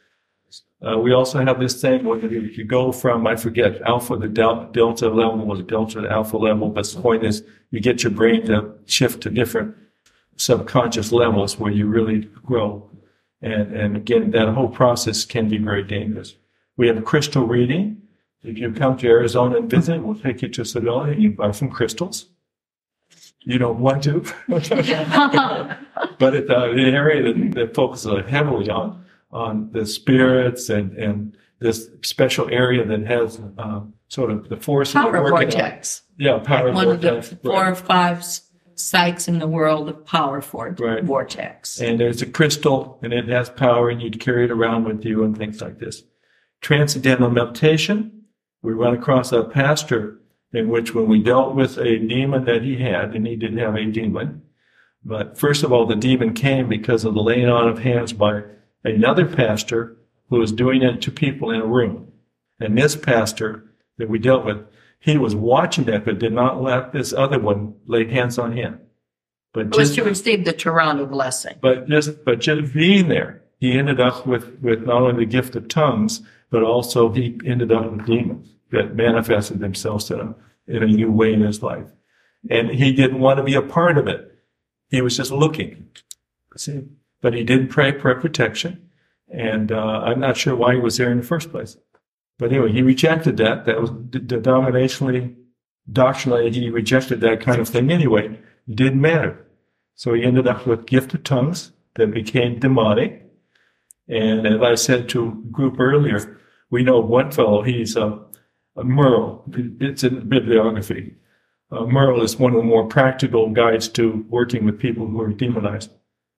Uh, 0.84 0.98
we 0.98 1.12
also 1.12 1.42
have 1.42 1.58
this 1.58 1.80
thing 1.80 2.04
where 2.04 2.18
you, 2.18 2.40
you 2.40 2.64
go 2.64 2.92
from, 2.92 3.26
I 3.26 3.36
forget, 3.36 3.80
alpha 3.82 4.18
to 4.18 4.28
del- 4.28 4.70
delta 4.72 5.08
level 5.08 5.50
or 5.50 5.62
delta 5.62 6.02
to 6.02 6.10
alpha 6.10 6.36
level, 6.36 6.68
but 6.68 6.86
the 6.86 7.00
point 7.00 7.24
is 7.24 7.42
you 7.70 7.80
get 7.80 8.02
your 8.02 8.12
brain 8.12 8.44
to 8.46 8.74
shift 8.84 9.22
to 9.22 9.30
different 9.30 9.74
subconscious 10.36 11.12
levels 11.12 11.58
where 11.58 11.72
you 11.72 11.86
really 11.86 12.28
grow. 12.44 12.90
And, 13.40 13.74
and 13.74 13.96
again, 13.96 14.32
that 14.32 14.48
whole 14.48 14.68
process 14.68 15.24
can 15.24 15.48
be 15.48 15.56
very 15.56 15.82
dangerous. 15.82 16.36
We 16.76 16.88
have 16.88 17.02
crystal 17.06 17.46
reading. 17.46 18.02
If 18.42 18.58
you 18.58 18.70
come 18.72 18.98
to 18.98 19.08
Arizona 19.08 19.56
and 19.56 19.70
visit, 19.70 20.02
we'll 20.02 20.14
take 20.14 20.42
you 20.42 20.48
to 20.48 20.62
Sedona 20.62 21.12
and 21.12 21.22
you 21.22 21.30
buy 21.30 21.52
some 21.52 21.70
crystals. 21.70 22.26
You 23.40 23.58
don't 23.58 23.78
want 23.78 24.02
to, 24.04 24.20
but 24.48 26.34
it's 26.34 26.50
uh, 26.50 26.70
an 26.70 26.78
area 26.80 27.22
that, 27.22 27.52
that 27.54 27.74
focuses 27.74 28.28
heavily 28.28 28.68
on 28.68 29.05
on 29.36 29.70
the 29.72 29.84
spirits 29.86 30.68
and 30.70 30.92
and 30.96 31.36
this 31.60 31.88
special 32.02 32.48
area 32.50 32.84
that 32.84 33.06
has 33.06 33.38
um, 33.58 33.94
sort 34.08 34.30
of 34.30 34.48
the 34.48 34.56
force 34.56 34.90
of 34.94 35.02
Power 35.02 35.22
working 35.22 35.32
on- 35.32 35.52
vortex. 35.52 36.02
Yeah, 36.18 36.38
power 36.38 36.72
One 36.72 36.88
of 36.88 37.00
the 37.00 37.10
vortex. 37.12 37.34
four 37.42 37.52
right. 37.52 37.72
or 37.72 37.74
five 37.74 38.24
sites 38.74 39.26
in 39.28 39.38
the 39.38 39.46
world 39.48 39.88
of 39.88 40.04
power 40.04 40.40
for 40.42 40.74
Right. 40.78 41.02
vortex. 41.02 41.80
And 41.80 41.98
there's 41.98 42.20
a 42.22 42.26
crystal 42.26 42.98
and 43.02 43.12
it 43.12 43.26
has 43.28 43.48
power 43.48 43.88
and 43.90 44.02
you'd 44.02 44.20
carry 44.20 44.44
it 44.44 44.50
around 44.50 44.84
with 44.84 45.02
you 45.04 45.24
and 45.24 45.36
things 45.36 45.60
like 45.62 45.78
this. 45.78 46.02
Transcendental 46.60 47.30
meditation. 47.30 48.22
We 48.62 48.72
run 48.74 48.94
across 48.94 49.32
a 49.32 49.44
pastor 49.44 50.20
in 50.52 50.68
which 50.68 50.94
when 50.94 51.08
we 51.08 51.22
dealt 51.22 51.54
with 51.54 51.78
a 51.78 51.98
demon 51.98 52.44
that 52.44 52.62
he 52.62 52.76
had, 52.76 53.14
and 53.14 53.26
he 53.26 53.36
didn't 53.36 53.58
have 53.58 53.74
a 53.76 53.84
demon, 53.86 54.42
but 55.04 55.38
first 55.38 55.62
of 55.64 55.72
all, 55.72 55.86
the 55.86 55.96
demon 55.96 56.32
came 56.34 56.68
because 56.68 57.04
of 57.04 57.14
the 57.14 57.22
laying 57.22 57.48
on 57.48 57.68
of 57.68 57.78
hands 57.80 58.12
by 58.12 58.42
another 58.86 59.26
pastor 59.26 59.96
who 60.30 60.38
was 60.38 60.52
doing 60.52 60.82
it 60.82 61.02
to 61.02 61.10
people 61.10 61.50
in 61.50 61.60
a 61.60 61.66
room. 61.66 62.12
And 62.60 62.76
this 62.76 62.96
pastor 62.96 63.64
that 63.98 64.08
we 64.08 64.18
dealt 64.18 64.44
with, 64.44 64.64
he 64.98 65.18
was 65.18 65.34
watching 65.34 65.84
that, 65.84 66.04
but 66.04 66.18
did 66.18 66.32
not 66.32 66.62
let 66.62 66.92
this 66.92 67.12
other 67.12 67.38
one 67.38 67.74
lay 67.86 68.08
hands 68.10 68.38
on 68.38 68.56
him. 68.56 68.80
But 69.52 69.76
was 69.76 69.88
just 69.88 69.94
to 69.96 70.04
receive 70.04 70.44
the 70.44 70.52
Toronto 70.52 71.06
blessing. 71.06 71.56
but 71.60 71.88
just 71.88 72.24
but 72.24 72.40
just 72.40 72.74
being 72.74 73.08
there, 73.08 73.42
he 73.58 73.78
ended 73.78 74.00
up 74.00 74.26
with 74.26 74.58
with 74.60 74.82
not 74.84 75.02
only 75.02 75.24
the 75.24 75.30
gift 75.30 75.56
of 75.56 75.68
tongues, 75.68 76.20
but 76.50 76.62
also 76.62 77.10
he 77.10 77.38
ended 77.44 77.72
up 77.72 77.90
with 77.90 78.06
demons 78.06 78.48
that 78.70 78.94
manifested 78.94 79.60
themselves 79.60 80.10
in 80.10 80.20
a 80.20 80.34
in 80.66 80.82
a 80.82 80.86
new 80.86 81.10
way 81.10 81.32
in 81.32 81.40
his 81.40 81.62
life, 81.62 81.86
and 82.50 82.70
he 82.70 82.92
didn't 82.92 83.20
want 83.20 83.38
to 83.38 83.42
be 83.42 83.54
a 83.54 83.62
part 83.62 83.96
of 83.96 84.08
it. 84.08 84.38
He 84.90 85.00
was 85.00 85.16
just 85.16 85.30
looking, 85.30 85.88
see, 86.56 86.84
but 87.20 87.34
he 87.34 87.44
did 87.44 87.70
pray 87.70 87.98
for 87.98 88.14
protection, 88.14 88.90
and 89.28 89.72
uh, 89.72 90.02
I'm 90.04 90.20
not 90.20 90.36
sure 90.36 90.54
why 90.54 90.74
he 90.74 90.80
was 90.80 90.96
there 90.96 91.10
in 91.10 91.18
the 91.18 91.26
first 91.26 91.50
place. 91.50 91.76
But 92.38 92.52
anyway, 92.52 92.72
he 92.72 92.82
rejected 92.82 93.36
that. 93.38 93.64
That 93.64 93.80
was 93.80 93.90
d- 93.90 94.20
denominationally, 94.20 95.34
doctrinally, 95.90 96.50
he 96.50 96.70
rejected 96.70 97.20
that 97.20 97.40
kind 97.40 97.60
of 97.60 97.68
thing 97.68 97.90
anyway. 97.90 98.38
It 98.68 98.76
didn't 98.76 99.00
matter. 99.00 99.46
So 99.94 100.12
he 100.12 100.22
ended 100.22 100.46
up 100.46 100.66
with 100.66 100.86
gift 100.86 101.14
of 101.14 101.24
tongues 101.24 101.72
that 101.94 102.12
became 102.12 102.58
demonic. 102.58 103.22
And 104.08 104.46
as 104.46 104.60
I 104.62 104.74
said 104.74 105.08
to 105.10 105.28
a 105.28 105.50
group 105.50 105.80
earlier, 105.80 106.38
we 106.70 106.82
know 106.82 107.00
one 107.00 107.30
fellow, 107.32 107.62
he's 107.62 107.96
a, 107.96 108.20
a 108.76 108.84
Merle. 108.84 109.44
It's 109.80 110.04
in 110.04 110.28
bibliography. 110.28 111.14
Uh, 111.70 111.86
Merle 111.86 112.22
is 112.22 112.36
one 112.36 112.52
of 112.52 112.58
the 112.58 112.64
more 112.64 112.86
practical 112.86 113.50
guides 113.50 113.88
to 113.90 114.24
working 114.28 114.64
with 114.64 114.78
people 114.78 115.06
who 115.06 115.20
are 115.20 115.32
demonized. 115.32 115.90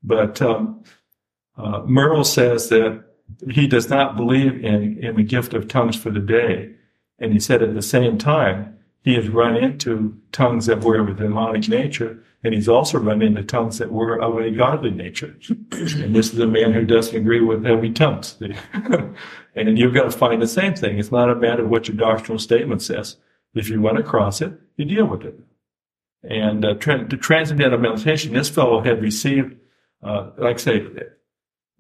But 0.03 0.41
um, 0.41 0.83
uh, 1.57 1.83
Merle 1.85 2.25
says 2.25 2.69
that 2.69 3.05
he 3.51 3.67
does 3.67 3.89
not 3.89 4.17
believe 4.17 4.65
in, 4.65 4.99
in 5.03 5.17
the 5.17 5.23
gift 5.23 5.55
of 5.55 5.69
tongues 5.69 5.97
for 5.97 6.11
the 6.11 6.21
day. 6.21 6.75
And 7.19 7.33
he 7.33 7.41
said 7.41 7.63
at 7.63 7.75
the 7.75 7.83
same 7.83 8.17
time, 8.17 8.79
he 9.03 9.15
has 9.15 9.29
run 9.29 9.57
into 9.57 10.21
tongues 10.33 10.67
that 10.67 10.83
were 10.83 10.99
of 10.99 11.09
a 11.09 11.15
demonic 11.15 11.69
nature, 11.69 12.23
and 12.45 12.53
he's 12.53 12.69
also 12.69 12.99
run 12.99 13.23
into 13.23 13.43
tongues 13.43 13.79
that 13.79 13.91
were 13.91 14.21
of 14.21 14.37
a 14.39 14.51
godly 14.51 14.91
nature. 14.91 15.35
and 15.73 16.15
this 16.15 16.33
is 16.33 16.39
a 16.39 16.47
man 16.47 16.73
who 16.73 16.85
doesn't 16.85 17.17
agree 17.17 17.41
with 17.41 17.65
heavy 17.65 17.91
tongues. 17.91 18.37
and 19.55 19.79
you've 19.79 19.95
got 19.95 20.05
to 20.05 20.11
find 20.11 20.43
the 20.43 20.47
same 20.47 20.75
thing. 20.75 20.99
It's 20.99 21.13
not 21.13 21.31
a 21.31 21.35
matter 21.35 21.65
of 21.65 21.71
what 21.71 21.89
your 21.89 21.97
doctrinal 21.97 22.39
statement 22.39 22.83
says. 22.83 23.17
If 23.55 23.71
you 23.71 23.81
run 23.81 23.97
across 23.97 24.41
it, 24.41 24.53
you 24.77 24.85
deal 24.85 25.07
with 25.07 25.25
it. 25.25 25.39
And 26.23 26.65
uh, 26.65 26.75
tra- 26.75 27.07
the 27.07 27.17
transcendental 27.17 27.79
meditation, 27.79 28.35
this 28.35 28.51
fellow 28.51 28.83
had 28.83 29.01
received, 29.01 29.57
uh, 30.03 30.31
like 30.37 30.57
I 30.57 30.59
say, 30.59 30.87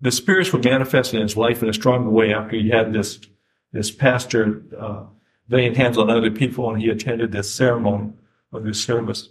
the 0.00 0.10
spirits 0.10 0.52
were 0.52 0.60
manifested 0.60 1.16
in 1.16 1.22
his 1.22 1.36
life 1.36 1.62
in 1.62 1.68
a 1.68 1.74
stronger 1.74 2.10
way 2.10 2.32
after 2.32 2.56
he 2.56 2.70
had 2.70 2.92
this 2.92 3.20
this 3.72 3.90
pastor 3.90 4.62
uh, 4.78 5.04
laying 5.48 5.74
hands 5.74 5.98
on 5.98 6.10
other 6.10 6.30
people 6.30 6.70
and 6.70 6.80
he 6.80 6.88
attended 6.88 7.32
this 7.32 7.52
ceremony 7.52 8.12
or 8.52 8.60
this 8.60 8.82
service. 8.82 9.28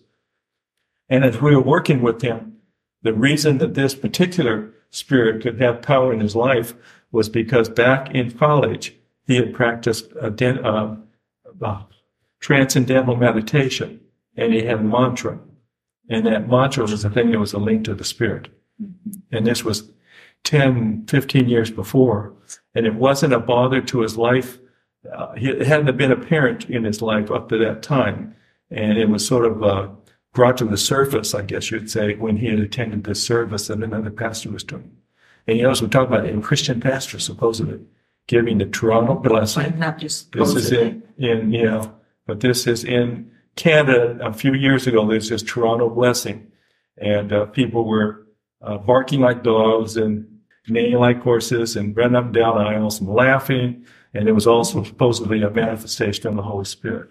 And 1.09 1.23
as 1.23 1.41
we 1.41 1.55
were 1.55 1.61
working 1.61 2.01
with 2.01 2.21
him, 2.21 2.57
the 3.01 3.13
reason 3.13 3.57
that 3.59 3.73
this 3.73 3.95
particular 3.95 4.73
spirit 4.89 5.41
could 5.41 5.59
have 5.59 5.81
power 5.81 6.13
in 6.13 6.19
his 6.19 6.35
life 6.35 6.73
was 7.11 7.29
because 7.29 7.69
back 7.69 8.13
in 8.13 8.31
college 8.31 8.95
he 9.25 9.35
had 9.35 9.53
practiced 9.53 10.11
a 10.21 10.29
den- 10.29 10.63
uh, 10.63 10.97
uh, 11.61 11.83
transcendental 12.39 13.15
meditation 13.15 13.99
and 14.35 14.53
he 14.53 14.63
had 14.63 14.79
a 14.79 14.83
mantra. 14.83 15.39
And 16.09 16.25
that 16.25 16.47
mantra 16.47 16.83
was 16.83 17.01
the 17.01 17.09
thing 17.09 17.31
that 17.31 17.39
was 17.39 17.53
a 17.53 17.57
link 17.57 17.85
to 17.85 17.95
the 17.95 18.03
spirit. 18.03 18.49
And 19.31 19.45
this 19.45 19.63
was 19.63 19.91
10, 20.43 21.05
15 21.07 21.49
years 21.49 21.71
before. 21.71 22.33
And 22.75 22.85
it 22.85 22.95
wasn't 22.95 23.33
a 23.33 23.39
bother 23.39 23.81
to 23.81 24.01
his 24.01 24.17
life. 24.17 24.59
Uh, 25.11 25.33
it 25.35 25.65
hadn't 25.65 25.97
been 25.97 26.11
apparent 26.11 26.69
in 26.69 26.83
his 26.83 27.01
life 27.01 27.31
up 27.31 27.49
to 27.49 27.57
that 27.57 27.81
time. 27.81 28.35
And 28.69 28.97
it 28.97 29.09
was 29.09 29.25
sort 29.25 29.45
of 29.45 29.63
uh, 29.63 29.87
brought 30.33 30.57
to 30.57 30.65
the 30.65 30.77
surface, 30.77 31.33
I 31.33 31.41
guess 31.41 31.71
you'd 31.71 31.89
say, 31.89 32.15
when 32.15 32.37
he 32.37 32.47
had 32.47 32.59
attended 32.59 33.03
this 33.03 33.23
service 33.23 33.67
that 33.67 33.81
another 33.81 34.11
pastor 34.11 34.51
was 34.51 34.63
doing. 34.63 34.91
And 35.47 35.57
you 35.57 35.63
know, 35.63 35.71
as 35.71 35.81
we 35.81 35.87
talk 35.87 36.07
about 36.07 36.25
a 36.25 36.41
Christian 36.41 36.81
pastor, 36.81 37.19
supposedly, 37.19 37.79
giving 38.27 38.57
the 38.57 38.65
Toronto 38.65 39.15
blessing. 39.15 39.79
Not 39.79 39.97
just 39.97 40.31
This 40.33 40.53
is 40.53 40.71
in, 40.71 41.03
in, 41.17 41.51
you 41.51 41.63
know, 41.63 41.95
but 42.25 42.41
this 42.41 42.67
is 42.67 42.83
in 42.83 43.31
Canada. 43.55 44.19
A 44.21 44.33
few 44.33 44.53
years 44.53 44.85
ago, 44.85 45.07
there's 45.07 45.29
this 45.29 45.41
Toronto 45.41 45.89
blessing, 45.89 46.51
and 46.97 47.31
uh, 47.31 47.45
people 47.45 47.85
were 47.85 48.26
uh, 48.67 48.77
barking 48.77 49.21
like 49.21 49.43
dogs 49.43 49.95
and 49.95 50.27
neighing 50.67 50.99
like 50.99 51.21
horses 51.21 51.77
and 51.77 51.95
running 51.95 52.15
up 52.15 52.25
and 52.25 52.33
down 52.33 52.57
aisles 52.57 52.99
and 52.99 53.09
laughing. 53.09 53.85
And 54.13 54.27
it 54.27 54.33
was 54.33 54.45
also 54.45 54.83
supposedly 54.83 55.41
a 55.41 55.49
manifestation 55.49 56.27
of 56.27 56.35
the 56.35 56.41
Holy 56.41 56.65
Spirit. 56.65 57.09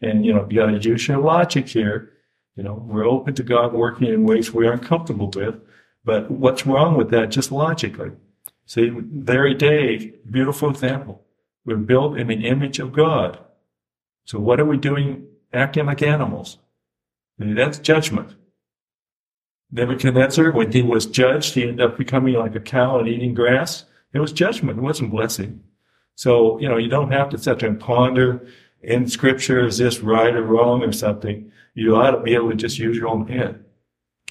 And, 0.00 0.24
you 0.24 0.32
know, 0.32 0.46
you 0.48 0.60
got 0.60 0.66
to 0.66 0.88
use 0.88 1.06
your 1.06 1.18
logic 1.18 1.68
here. 1.68 2.12
You 2.56 2.62
know, 2.62 2.74
we're 2.86 3.06
open 3.06 3.34
to 3.34 3.42
God 3.42 3.74
working 3.74 4.08
in 4.08 4.24
ways 4.24 4.52
we 4.52 4.66
aren't 4.66 4.84
comfortable 4.84 5.30
with. 5.34 5.56
But 6.04 6.30
what's 6.30 6.66
wrong 6.66 6.96
with 6.96 7.10
that 7.10 7.30
just 7.30 7.52
logically? 7.52 8.12
See, 8.64 8.90
very 8.90 9.54
day, 9.54 10.14
beautiful 10.30 10.70
example. 10.70 11.22
We're 11.66 11.76
built 11.76 12.16
in 12.16 12.28
the 12.28 12.46
image 12.46 12.78
of 12.78 12.92
God. 12.92 13.38
So 14.24 14.38
what 14.38 14.60
are 14.60 14.64
we 14.64 14.78
doing 14.78 15.26
acting 15.52 15.86
like 15.86 16.02
animals? 16.02 16.58
That's 17.38 17.78
judgment. 17.78 18.34
Nebuchadnezzar, 19.72 20.52
when 20.52 20.72
he 20.72 20.82
was 20.82 21.06
judged, 21.06 21.54
he 21.54 21.62
ended 21.62 21.80
up 21.80 21.96
becoming 21.96 22.34
like 22.34 22.54
a 22.54 22.60
cow 22.60 22.98
and 22.98 23.08
eating 23.08 23.34
grass. 23.34 23.84
It 24.12 24.18
was 24.18 24.32
judgment. 24.32 24.78
It 24.78 24.82
wasn't 24.82 25.12
blessing. 25.12 25.62
So, 26.16 26.58
you 26.58 26.68
know, 26.68 26.76
you 26.76 26.88
don't 26.88 27.12
have 27.12 27.28
to 27.30 27.38
sit 27.38 27.60
there 27.60 27.68
and 27.68 27.80
ponder 27.80 28.46
in 28.82 29.06
scripture, 29.08 29.66
is 29.66 29.78
this 29.78 30.00
right 30.00 30.34
or 30.34 30.42
wrong 30.42 30.82
or 30.82 30.92
something? 30.92 31.52
You 31.74 31.96
ought 31.96 32.12
to 32.12 32.20
be 32.20 32.34
able 32.34 32.50
to 32.50 32.56
just 32.56 32.78
use 32.78 32.96
your 32.96 33.08
own 33.08 33.28
head 33.28 33.64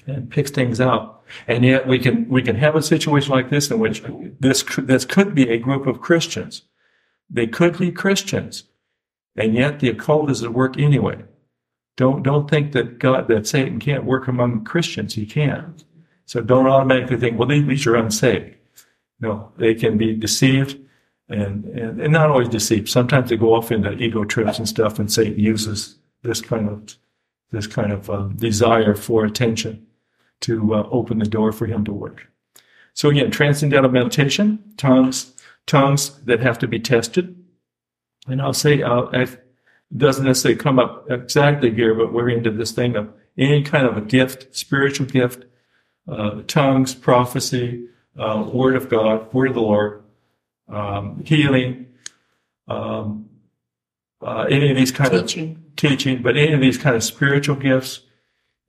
and 0.06 0.30
pick 0.30 0.48
things 0.48 0.80
out. 0.80 1.22
And 1.46 1.64
yet 1.64 1.86
we 1.86 1.98
can, 1.98 2.28
we 2.28 2.42
can 2.42 2.56
have 2.56 2.74
a 2.74 2.82
situation 2.82 3.30
like 3.32 3.50
this 3.50 3.70
in 3.70 3.78
which 3.78 4.02
this, 4.40 4.64
this 4.78 5.04
could 5.04 5.34
be 5.34 5.48
a 5.48 5.58
group 5.58 5.86
of 5.86 6.00
Christians. 6.00 6.62
They 7.28 7.46
could 7.46 7.78
be 7.78 7.92
Christians. 7.92 8.64
And 9.36 9.54
yet 9.54 9.78
the 9.78 9.88
occult 9.88 10.30
is 10.30 10.42
at 10.42 10.52
work 10.52 10.78
anyway. 10.78 11.22
Don't, 12.00 12.22
don't 12.22 12.48
think 12.48 12.72
that 12.72 12.98
God, 12.98 13.28
that 13.28 13.46
Satan 13.46 13.78
can't 13.78 14.06
work 14.06 14.26
among 14.26 14.64
Christians. 14.64 15.12
He 15.12 15.26
can. 15.26 15.74
So 16.24 16.40
don't 16.40 16.66
automatically 16.66 17.18
think, 17.18 17.38
well, 17.38 17.46
these 17.46 17.86
are 17.86 17.94
unsaved. 17.94 18.54
No, 19.20 19.52
they 19.58 19.74
can 19.74 19.98
be 19.98 20.14
deceived 20.14 20.78
and, 21.28 21.66
and, 21.66 22.00
and 22.00 22.10
not 22.10 22.30
always 22.30 22.48
deceived. 22.48 22.88
Sometimes 22.88 23.28
they 23.28 23.36
go 23.36 23.54
off 23.54 23.70
into 23.70 23.92
ego 23.98 24.24
trips 24.24 24.56
and 24.56 24.66
stuff 24.66 24.98
and 24.98 25.12
Satan 25.12 25.38
uses 25.38 25.96
this 26.22 26.40
kind 26.40 26.70
of, 26.70 26.96
this 27.50 27.66
kind 27.66 27.92
of 27.92 28.08
uh, 28.08 28.28
desire 28.34 28.94
for 28.94 29.26
attention 29.26 29.86
to 30.40 30.74
uh, 30.74 30.88
open 30.90 31.18
the 31.18 31.26
door 31.26 31.52
for 31.52 31.66
him 31.66 31.84
to 31.84 31.92
work. 31.92 32.28
So 32.94 33.10
again, 33.10 33.30
transcendental 33.30 33.90
meditation, 33.90 34.72
tongues, 34.78 35.34
tongues 35.66 36.18
that 36.24 36.40
have 36.40 36.58
to 36.60 36.66
be 36.66 36.80
tested. 36.80 37.36
And 38.26 38.40
I'll 38.40 38.54
say, 38.54 38.82
it 38.82 39.49
doesn't 39.96 40.24
necessarily 40.24 40.58
come 40.58 40.78
up 40.78 41.10
exactly 41.10 41.72
here, 41.74 41.94
but 41.94 42.12
we're 42.12 42.30
into 42.30 42.50
this 42.50 42.72
thing 42.72 42.96
of 42.96 43.12
any 43.36 43.62
kind 43.62 43.86
of 43.86 43.96
a 43.96 44.00
gift, 44.00 44.56
spiritual 44.56 45.06
gift, 45.06 45.44
uh, 46.08 46.42
tongues, 46.46 46.94
prophecy, 46.94 47.86
uh, 48.18 48.48
word 48.52 48.76
of 48.76 48.88
God, 48.88 49.32
word 49.32 49.48
of 49.48 49.54
the 49.54 49.60
Lord, 49.60 50.02
um, 50.68 51.22
healing, 51.24 51.86
um, 52.68 53.28
uh, 54.22 54.42
any 54.50 54.70
of 54.70 54.76
these 54.76 54.92
kind 54.92 55.12
of 55.14 55.22
teaching. 55.22 55.64
teaching, 55.76 56.22
but 56.22 56.36
any 56.36 56.52
of 56.52 56.60
these 56.60 56.78
kind 56.78 56.94
of 56.96 57.02
spiritual 57.02 57.56
gifts 57.56 58.00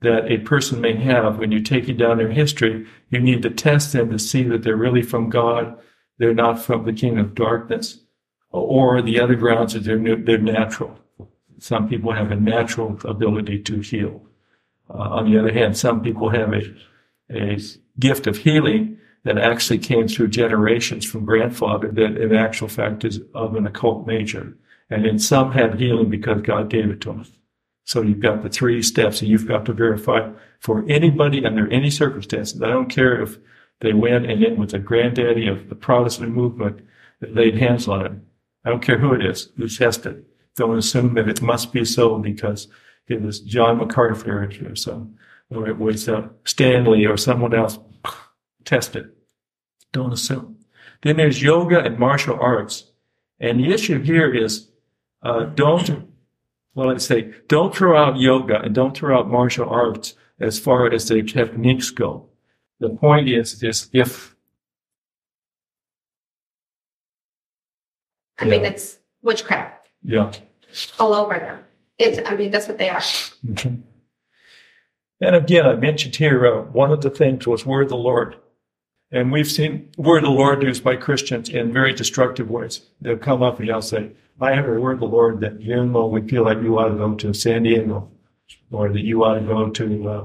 that 0.00 0.30
a 0.30 0.38
person 0.38 0.80
may 0.80 0.96
have 0.96 1.38
when 1.38 1.52
you're 1.52 1.62
taking 1.62 1.96
down 1.96 2.18
their 2.18 2.30
history, 2.30 2.86
you 3.10 3.20
need 3.20 3.42
to 3.42 3.50
test 3.50 3.92
them 3.92 4.10
to 4.10 4.18
see 4.18 4.42
that 4.44 4.62
they're 4.62 4.76
really 4.76 5.02
from 5.02 5.30
God. 5.30 5.78
They're 6.18 6.34
not 6.34 6.60
from 6.60 6.84
the 6.84 6.92
kingdom 6.92 7.24
of 7.24 7.34
darkness 7.34 8.00
Or 8.50 9.00
the 9.02 9.20
other 9.20 9.34
grounds 9.36 9.74
that 9.74 9.84
they're, 9.84 10.16
they're 10.16 10.38
natural. 10.38 10.98
Some 11.62 11.88
people 11.88 12.10
have 12.12 12.32
a 12.32 12.36
natural 12.36 12.98
ability 13.04 13.60
to 13.60 13.78
heal. 13.78 14.20
Uh, 14.90 14.94
on 14.94 15.30
the 15.30 15.38
other 15.38 15.52
hand, 15.52 15.76
some 15.76 16.02
people 16.02 16.28
have 16.30 16.52
a, 16.52 16.62
a 17.30 17.56
gift 18.00 18.26
of 18.26 18.38
healing 18.38 18.98
that 19.22 19.38
actually 19.38 19.78
came 19.78 20.08
through 20.08 20.26
generations 20.26 21.04
from 21.04 21.24
grandfather 21.24 21.86
that 21.92 22.20
in 22.20 22.34
actual 22.34 22.66
fact 22.66 23.04
is 23.04 23.20
of 23.32 23.54
an 23.54 23.64
occult 23.64 24.08
nature. 24.08 24.56
And 24.90 25.04
then 25.04 25.20
some 25.20 25.52
have 25.52 25.78
healing 25.78 26.10
because 26.10 26.42
God 26.42 26.68
gave 26.68 26.90
it 26.90 27.00
to 27.02 27.10
them. 27.10 27.26
So 27.84 28.02
you've 28.02 28.18
got 28.18 28.42
the 28.42 28.48
three 28.48 28.82
steps 28.82 29.20
and 29.20 29.30
you've 29.30 29.46
got 29.46 29.64
to 29.66 29.72
verify 29.72 30.32
for 30.58 30.84
anybody 30.88 31.46
under 31.46 31.70
any 31.70 31.90
circumstances. 31.90 32.60
I 32.60 32.66
don't 32.66 32.90
care 32.90 33.22
if 33.22 33.38
they 33.80 33.92
went 33.92 34.26
and 34.26 34.42
it 34.42 34.58
was 34.58 34.74
a 34.74 34.80
granddaddy 34.80 35.46
of 35.46 35.68
the 35.68 35.76
Protestant 35.76 36.32
movement 36.32 36.80
that 37.20 37.36
laid 37.36 37.56
hands 37.56 37.86
on 37.86 38.04
him. 38.04 38.26
I 38.64 38.70
don't 38.70 38.82
care 38.82 38.98
who 38.98 39.14
it 39.14 39.24
is, 39.24 39.50
who 39.56 39.68
tested. 39.68 40.24
Don't 40.56 40.76
assume 40.78 41.14
that 41.14 41.28
it 41.28 41.40
must 41.42 41.72
be 41.72 41.84
so 41.84 42.18
because 42.18 42.68
it 43.08 43.22
was 43.22 43.40
John 43.40 43.78
MacArthur 43.78 44.50
or 44.66 44.76
some, 44.76 45.16
or 45.50 45.68
it 45.68 45.78
was 45.78 46.08
uh, 46.08 46.28
Stanley 46.44 47.06
or 47.06 47.16
someone 47.16 47.54
else 47.54 47.78
tested. 48.64 49.10
Don't 49.92 50.12
assume. 50.12 50.56
Then 51.02 51.16
there's 51.16 51.42
yoga 51.42 51.80
and 51.80 51.98
martial 51.98 52.38
arts. 52.40 52.90
And 53.40 53.58
the 53.60 53.72
issue 53.72 54.00
here 54.02 54.32
is, 54.32 54.68
uh, 55.22 55.44
don't, 55.44 56.08
well, 56.74 56.88
let's 56.88 57.04
say, 57.06 57.32
don't 57.48 57.74
throw 57.74 57.96
out 57.96 58.18
yoga 58.18 58.60
and 58.62 58.74
don't 58.74 58.96
throw 58.96 59.18
out 59.18 59.28
martial 59.30 59.68
arts 59.68 60.14
as 60.38 60.58
far 60.58 60.92
as 60.92 61.08
the 61.08 61.22
techniques 61.22 61.90
go. 61.90 62.28
The 62.78 62.90
point 62.90 63.28
is, 63.28 63.62
is 63.62 63.88
if, 63.92 64.36
I 68.38 68.44
mean, 68.44 68.62
Yeah. 68.62 68.68
it's 68.68 68.98
witchcraft 69.22 69.81
yeah. 70.02 70.32
all 70.98 71.14
over 71.14 71.34
them. 71.34 71.64
It's, 71.98 72.18
I 72.28 72.34
mean, 72.36 72.50
that's 72.50 72.68
what 72.68 72.78
they 72.78 72.88
are. 72.88 73.00
Mhm. 73.00 73.82
And 75.20 75.36
again, 75.36 75.66
I 75.66 75.76
mentioned 75.76 76.16
here, 76.16 76.44
uh, 76.46 76.62
one 76.62 76.90
of 76.90 77.00
the 77.00 77.10
things 77.10 77.46
was 77.46 77.64
word 77.64 77.84
of 77.84 77.88
the 77.90 77.96
Lord. 77.96 78.36
And 79.12 79.30
we've 79.30 79.50
seen 79.50 79.90
word 79.96 80.18
of 80.18 80.30
the 80.30 80.30
Lord 80.30 80.62
used 80.62 80.82
by 80.82 80.96
Christians 80.96 81.48
in 81.48 81.72
very 81.72 81.92
destructive 81.92 82.50
ways. 82.50 82.80
They'll 83.00 83.18
come 83.18 83.42
up 83.42 83.60
and 83.60 83.68
they'll 83.68 83.82
say, 83.82 84.10
I 84.40 84.54
have 84.54 84.66
a 84.66 84.80
word 84.80 84.94
of 84.94 85.00
the 85.00 85.06
Lord 85.06 85.40
that 85.40 85.60
you 85.60 85.84
know, 85.84 86.06
we 86.06 86.26
feel 86.26 86.44
like 86.44 86.60
you 86.62 86.76
ought 86.78 86.88
to 86.88 86.96
go 86.96 87.14
to 87.14 87.32
San 87.34 87.62
Diego 87.62 88.10
or 88.72 88.88
that 88.88 89.02
you 89.02 89.22
ought 89.22 89.34
to 89.34 89.40
go 89.42 89.70
to 89.70 90.08
uh, 90.08 90.24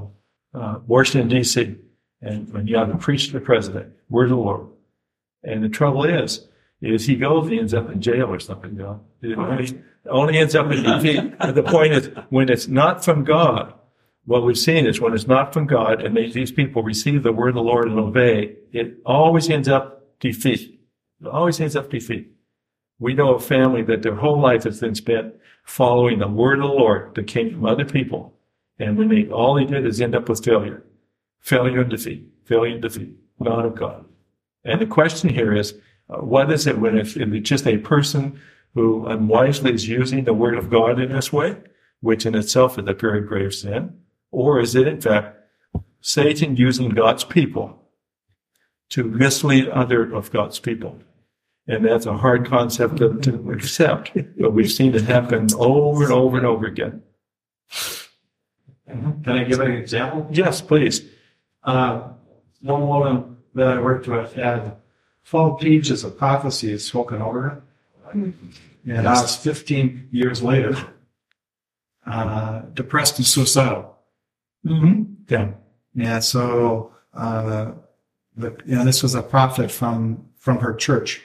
uh, 0.58 0.78
Washington, 0.86 1.28
D.C. 1.28 1.76
And, 2.20 2.48
and 2.48 2.68
you 2.68 2.76
ought 2.76 2.86
to 2.86 2.96
preach 2.96 3.28
to 3.28 3.34
the 3.34 3.40
president. 3.40 3.92
Word 4.10 4.24
of 4.24 4.30
the 4.30 4.36
Lord. 4.36 4.66
And 5.44 5.62
the 5.62 5.68
trouble 5.68 6.04
is, 6.04 6.48
is 6.80 7.06
he 7.06 7.16
goes, 7.16 7.48
he 7.48 7.58
ends 7.58 7.74
up 7.74 7.90
in 7.90 8.00
jail 8.00 8.26
or 8.26 8.38
something. 8.38 8.76
You 8.76 8.82
know? 8.82 9.00
It 9.22 9.38
only, 9.38 9.82
only 10.08 10.38
ends 10.38 10.54
up 10.54 10.70
in 10.70 10.82
defeat. 10.82 11.38
The 11.38 11.62
point 11.62 11.92
is, 11.92 12.10
when 12.30 12.48
it's 12.48 12.68
not 12.68 13.04
from 13.04 13.24
God, 13.24 13.74
what 14.24 14.44
we've 14.44 14.58
seen 14.58 14.86
is 14.86 15.00
when 15.00 15.14
it's 15.14 15.26
not 15.26 15.52
from 15.52 15.66
God 15.66 16.02
and 16.02 16.16
they, 16.16 16.30
these 16.30 16.52
people 16.52 16.82
receive 16.82 17.22
the 17.22 17.32
word 17.32 17.50
of 17.50 17.54
the 17.54 17.62
Lord 17.62 17.88
and 17.88 17.98
obey, 17.98 18.56
it 18.72 18.98
always 19.04 19.48
ends 19.48 19.68
up 19.68 20.18
defeat. 20.20 20.80
It 21.20 21.26
always 21.26 21.60
ends 21.60 21.74
up 21.74 21.90
defeat. 21.90 22.30
We 23.00 23.14
know 23.14 23.34
a 23.34 23.40
family 23.40 23.82
that 23.84 24.02
their 24.02 24.16
whole 24.16 24.40
life 24.40 24.64
has 24.64 24.80
been 24.80 24.94
spent 24.94 25.34
following 25.64 26.18
the 26.18 26.28
word 26.28 26.58
of 26.58 26.68
the 26.68 26.74
Lord 26.74 27.14
that 27.14 27.26
came 27.26 27.50
from 27.52 27.66
other 27.66 27.84
people. 27.84 28.34
And 28.78 28.96
when 28.96 29.08
they, 29.08 29.28
all 29.28 29.54
they 29.54 29.64
did 29.64 29.86
is 29.86 30.00
end 30.00 30.14
up 30.14 30.28
with 30.28 30.44
failure. 30.44 30.84
Failure 31.40 31.80
and 31.80 31.90
defeat. 31.90 32.26
Failure 32.44 32.74
and 32.74 32.82
defeat. 32.82 33.14
Not 33.40 33.64
of 33.64 33.74
God. 33.76 34.04
And 34.64 34.80
the 34.80 34.86
question 34.86 35.30
here 35.30 35.54
is, 35.54 35.74
uh, 36.10 36.18
what 36.18 36.50
is 36.50 36.66
it 36.66 36.78
when 36.78 36.96
it's, 36.96 37.16
if 37.16 37.32
it's 37.32 37.48
just 37.48 37.66
a 37.66 37.78
person 37.78 38.40
who 38.74 39.06
unwisely 39.06 39.72
is 39.72 39.88
using 39.88 40.24
the 40.24 40.34
word 40.34 40.56
of 40.56 40.70
God 40.70 41.00
in 41.00 41.12
this 41.12 41.32
way, 41.32 41.56
which 42.00 42.26
in 42.26 42.34
itself 42.34 42.78
is 42.78 42.86
a 42.86 42.94
very 42.94 43.20
grave 43.20 43.54
sin? 43.54 43.98
Or 44.30 44.60
is 44.60 44.74
it 44.74 44.86
in 44.86 45.00
fact 45.00 45.36
Satan 46.00 46.56
using 46.56 46.90
God's 46.90 47.24
people 47.24 47.82
to 48.90 49.04
mislead 49.04 49.68
other 49.68 50.12
of 50.12 50.30
God's 50.30 50.58
people? 50.58 50.98
And 51.66 51.84
that's 51.84 52.06
a 52.06 52.16
hard 52.16 52.46
concept 52.46 52.96
to, 52.98 53.18
to 53.20 53.50
accept, 53.52 54.12
but 54.38 54.52
we've 54.52 54.72
seen 54.72 54.94
it 54.94 55.02
happen 55.02 55.48
over 55.54 56.04
and 56.04 56.12
over 56.12 56.38
and 56.38 56.46
over 56.46 56.66
again. 56.66 57.02
Can 58.88 59.22
I 59.26 59.44
give 59.44 59.60
an 59.60 59.72
example? 59.72 60.26
Yes, 60.30 60.62
please. 60.62 61.02
Uh, 61.62 62.08
one 62.62 62.88
woman 62.88 63.36
that 63.54 63.68
I 63.68 63.80
worked 63.80 64.08
with 64.08 64.32
had 64.32 64.76
12 65.28 65.60
pages 65.60 66.04
of 66.04 66.16
prophecies 66.16 66.86
spoken 66.86 67.20
over 67.20 67.42
her. 67.42 67.62
And 68.86 69.06
I 69.06 69.20
was 69.20 69.36
15 69.36 70.08
years 70.10 70.42
later, 70.42 70.76
uh, 72.06 72.60
depressed 72.72 73.18
and 73.18 73.26
suicidal. 73.26 73.96
Mm-hmm. 74.64 75.02
Yeah. 75.28 75.50
And 75.98 76.24
so, 76.24 76.92
uh, 77.12 77.72
the, 78.36 78.56
you 78.64 78.76
know, 78.76 78.84
this 78.84 79.02
was 79.02 79.14
a 79.14 79.22
prophet 79.22 79.70
from, 79.70 80.24
from 80.36 80.60
her 80.60 80.74
church. 80.74 81.22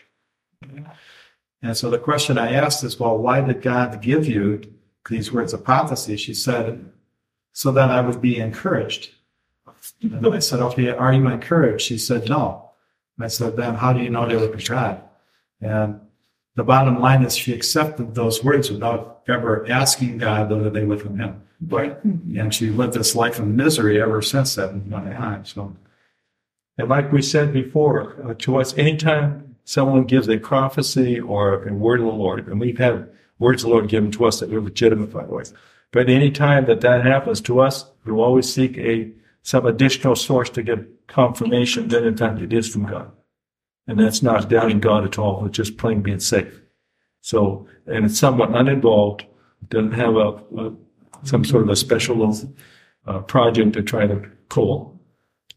And 1.61 1.77
so 1.77 1.89
the 1.89 1.99
question 1.99 2.37
I 2.37 2.51
asked 2.51 2.83
is, 2.83 2.99
well, 2.99 3.17
why 3.17 3.39
did 3.39 3.61
God 3.61 4.01
give 4.01 4.27
you 4.27 4.61
these 5.09 5.31
words 5.31 5.53
of 5.53 5.63
prophecy? 5.63 6.17
She 6.17 6.33
said, 6.33 6.91
so 7.53 7.71
that 7.71 7.89
I 7.89 8.01
would 8.01 8.21
be 8.21 8.37
encouraged. 8.37 9.11
And 10.01 10.27
I 10.27 10.39
said, 10.39 10.59
okay, 10.59 10.89
are 10.89 11.13
you 11.13 11.25
encouraged? 11.27 11.85
She 11.85 11.97
said, 11.97 12.27
no. 12.27 12.62
I 13.19 13.27
said, 13.27 13.55
then 13.55 13.75
how 13.75 13.93
do 13.93 14.01
you 14.01 14.09
know 14.09 14.27
they 14.27 14.35
were 14.35 14.55
God? 14.55 15.01
And 15.61 16.01
the 16.55 16.63
bottom 16.63 16.99
line 16.99 17.23
is 17.23 17.35
she 17.35 17.53
accepted 17.53 18.15
those 18.15 18.43
words 18.43 18.71
without 18.71 19.21
ever 19.27 19.69
asking 19.69 20.17
God 20.17 20.49
whether 20.49 20.69
they 20.69 20.83
were 20.83 20.97
from 20.97 21.19
him. 21.19 21.41
But, 21.61 22.03
and 22.03 22.53
she 22.53 22.69
lived 22.69 22.93
this 22.93 23.15
life 23.15 23.39
of 23.39 23.47
misery 23.47 24.01
ever 24.01 24.21
since 24.21 24.55
that 24.55 24.71
time. 24.89 25.45
So, 25.45 25.75
And 26.77 26.89
like 26.89 27.11
we 27.11 27.21
said 27.21 27.53
before, 27.53 28.15
uh, 28.27 28.33
to 28.39 28.57
us, 28.57 28.77
anytime 28.77 29.55
someone 29.63 30.03
gives 30.03 30.27
a 30.27 30.37
prophecy 30.37 31.19
or 31.19 31.67
a 31.67 31.73
word 31.73 31.99
of 32.01 32.07
the 32.07 32.11
Lord, 32.11 32.47
and 32.47 32.59
we've 32.59 32.77
had 32.77 33.09
words 33.39 33.63
of 33.63 33.69
the 33.69 33.75
Lord 33.75 33.89
given 33.89 34.11
to 34.11 34.25
us 34.25 34.39
that 34.39 34.51
are 34.51 34.61
legitimate, 34.61 35.13
by 35.13 35.25
the 35.25 35.33
way, 35.33 35.43
but 35.91 36.09
any 36.09 36.31
time 36.31 36.65
that 36.65 36.81
that 36.81 37.05
happens 37.05 37.39
to 37.41 37.59
us, 37.59 37.85
we 38.03 38.11
always 38.11 38.51
seek 38.51 38.77
a 38.77 39.11
some 39.43 39.65
additional 39.65 40.15
source 40.15 40.49
to 40.49 40.63
get 40.63 41.07
confirmation 41.07 41.89
that 41.89 42.05
in 42.05 42.17
fact 42.17 42.41
it 42.41 42.51
is 42.51 42.67
from 42.69 42.85
God. 42.85 43.11
And 43.85 43.99
that's 43.99 44.23
not 44.23 44.49
doubting 44.49 44.79
God 44.79 45.03
at 45.03 45.19
all. 45.19 45.45
It's 45.45 45.57
just 45.57 45.77
plain 45.77 46.01
being 46.01 46.19
safe. 46.19 46.61
So, 47.21 47.67
and 47.85 48.05
it's 48.05 48.17
somewhat 48.17 48.55
uninvolved, 48.55 49.25
doesn't 49.69 49.93
have 49.93 50.15
a, 50.15 50.41
a 50.57 50.73
some 51.23 51.45
sort 51.45 51.63
of 51.63 51.69
a 51.69 51.75
special 51.75 52.35
uh, 53.05 53.19
project 53.19 53.73
to 53.73 53.83
try 53.83 54.07
to 54.07 54.29
pull. 54.49 54.99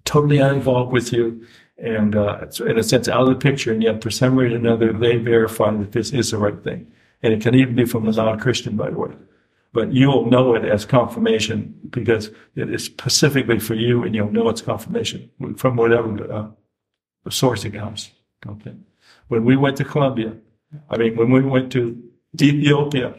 Totally 0.05 0.38
uninvolved 0.38 0.92
with 0.92 1.12
you, 1.12 1.44
and 1.79 2.14
uh, 2.14 2.38
it's 2.42 2.61
in 2.61 2.79
a 2.79 2.83
sense 2.83 3.09
out 3.09 3.22
of 3.22 3.29
the 3.29 3.35
picture. 3.35 3.72
And 3.72 3.83
yet, 3.83 4.03
for 4.03 4.11
some 4.11 4.37
reason 4.37 4.64
or 4.64 4.68
another, 4.68 4.92
they 4.92 5.16
verify 5.16 5.72
that 5.77 5.92
this 5.92 6.12
is 6.12 6.31
the 6.31 6.38
right 6.38 6.62
thing. 6.62 6.87
And 7.22 7.33
it 7.33 7.40
can 7.40 7.55
even 7.55 7.75
be 7.75 7.85
from 7.85 8.09
a 8.09 8.12
non-Christian, 8.12 8.77
by 8.77 8.90
the 8.90 8.99
way. 8.99 9.11
But 9.77 9.93
you'll 9.93 10.25
know 10.35 10.55
it 10.55 10.65
as 10.65 10.87
confirmation 10.87 11.59
because 11.91 12.31
it 12.55 12.69
is 12.77 12.83
specifically 12.85 13.59
for 13.59 13.75
you, 13.75 14.05
and 14.05 14.15
you'll 14.15 14.33
know 14.33 14.49
it's 14.49 14.62
confirmation 14.62 15.21
from 15.62 15.77
whatever 15.77 16.11
uh, 16.33 17.31
source 17.31 17.62
it 17.67 17.75
comes. 17.75 18.11
Okay. 18.53 18.75
When 19.29 19.45
we 19.45 19.55
went 19.55 19.77
to 19.77 19.85
Colombia, 19.85 20.33
I 20.89 20.97
mean, 20.97 21.15
when 21.19 21.31
we 21.31 21.43
went 21.43 21.71
to 21.73 21.83
Ethiopia, 22.41 23.17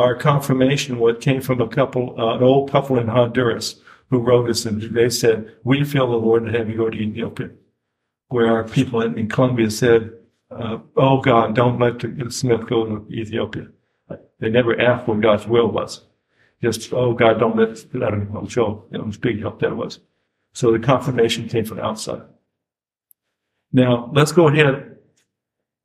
our 0.00 0.16
confirmation 0.16 0.98
what 0.98 1.20
came 1.20 1.40
from 1.40 1.60
a 1.60 1.68
couple, 1.68 2.04
uh, 2.18 2.36
an 2.36 2.42
old 2.42 2.72
couple 2.72 2.98
in 2.98 3.06
Honduras 3.06 3.80
who 4.10 4.18
wrote 4.18 4.50
us 4.50 4.66
and 4.66 4.82
they 4.82 5.08
said, 5.08 5.38
we 5.62 5.84
feel 5.84 6.10
the 6.10 6.16
Lord 6.16 6.46
to 6.46 6.58
have 6.58 6.68
you 6.68 6.76
go 6.76 6.90
to 6.90 6.98
Ethiopia. 6.98 7.50
Where 8.26 8.48
our 8.48 8.64
people 8.64 9.02
in, 9.02 9.16
in 9.16 9.28
Colombia 9.28 9.70
said, 9.70 10.10
uh, 10.50 10.78
oh 10.96 11.20
God, 11.20 11.54
don't 11.54 11.78
let 11.78 12.00
the 12.00 12.30
Smith 12.30 12.66
go 12.66 12.86
to 12.86 13.06
Ethiopia. 13.22 13.68
They 14.42 14.50
never 14.50 14.78
asked 14.78 15.06
what 15.06 15.20
God's 15.20 15.46
will 15.46 15.70
was. 15.70 16.00
Just, 16.60 16.92
oh 16.92 17.14
God, 17.14 17.38
don't 17.38 17.56
let, 17.56 17.94
let 17.94 18.12
him 18.12 18.28
go. 18.32 18.44
Show, 18.48 18.84
you 18.90 18.98
know, 18.98 19.10
big 19.20 19.40
help 19.40 19.60
that 19.60 19.76
was. 19.76 20.00
So 20.52 20.72
the 20.72 20.80
confirmation 20.80 21.48
came 21.48 21.64
from 21.64 21.78
outside. 21.78 22.22
Now, 23.72 24.10
let's 24.12 24.32
go 24.32 24.48
ahead 24.48 24.96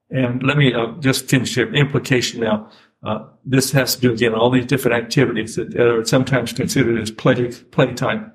and 0.10 0.42
let 0.42 0.58
me 0.58 0.74
uh, 0.74 0.94
just 1.00 1.30
finish 1.30 1.54
the 1.54 1.72
implication 1.72 2.42
now. 2.42 2.72
Uh, 3.04 3.28
this 3.46 3.72
has 3.74 3.94
to 3.94 4.02
do 4.02 4.14
again 4.14 4.34
all 4.34 4.50
these 4.50 4.66
different 4.66 4.98
activities 5.04 5.56
that 5.56 5.80
are 5.80 6.04
sometimes 6.04 6.52
considered 6.52 7.00
as 7.00 7.12
play 7.12 7.52
playtime. 7.52 8.32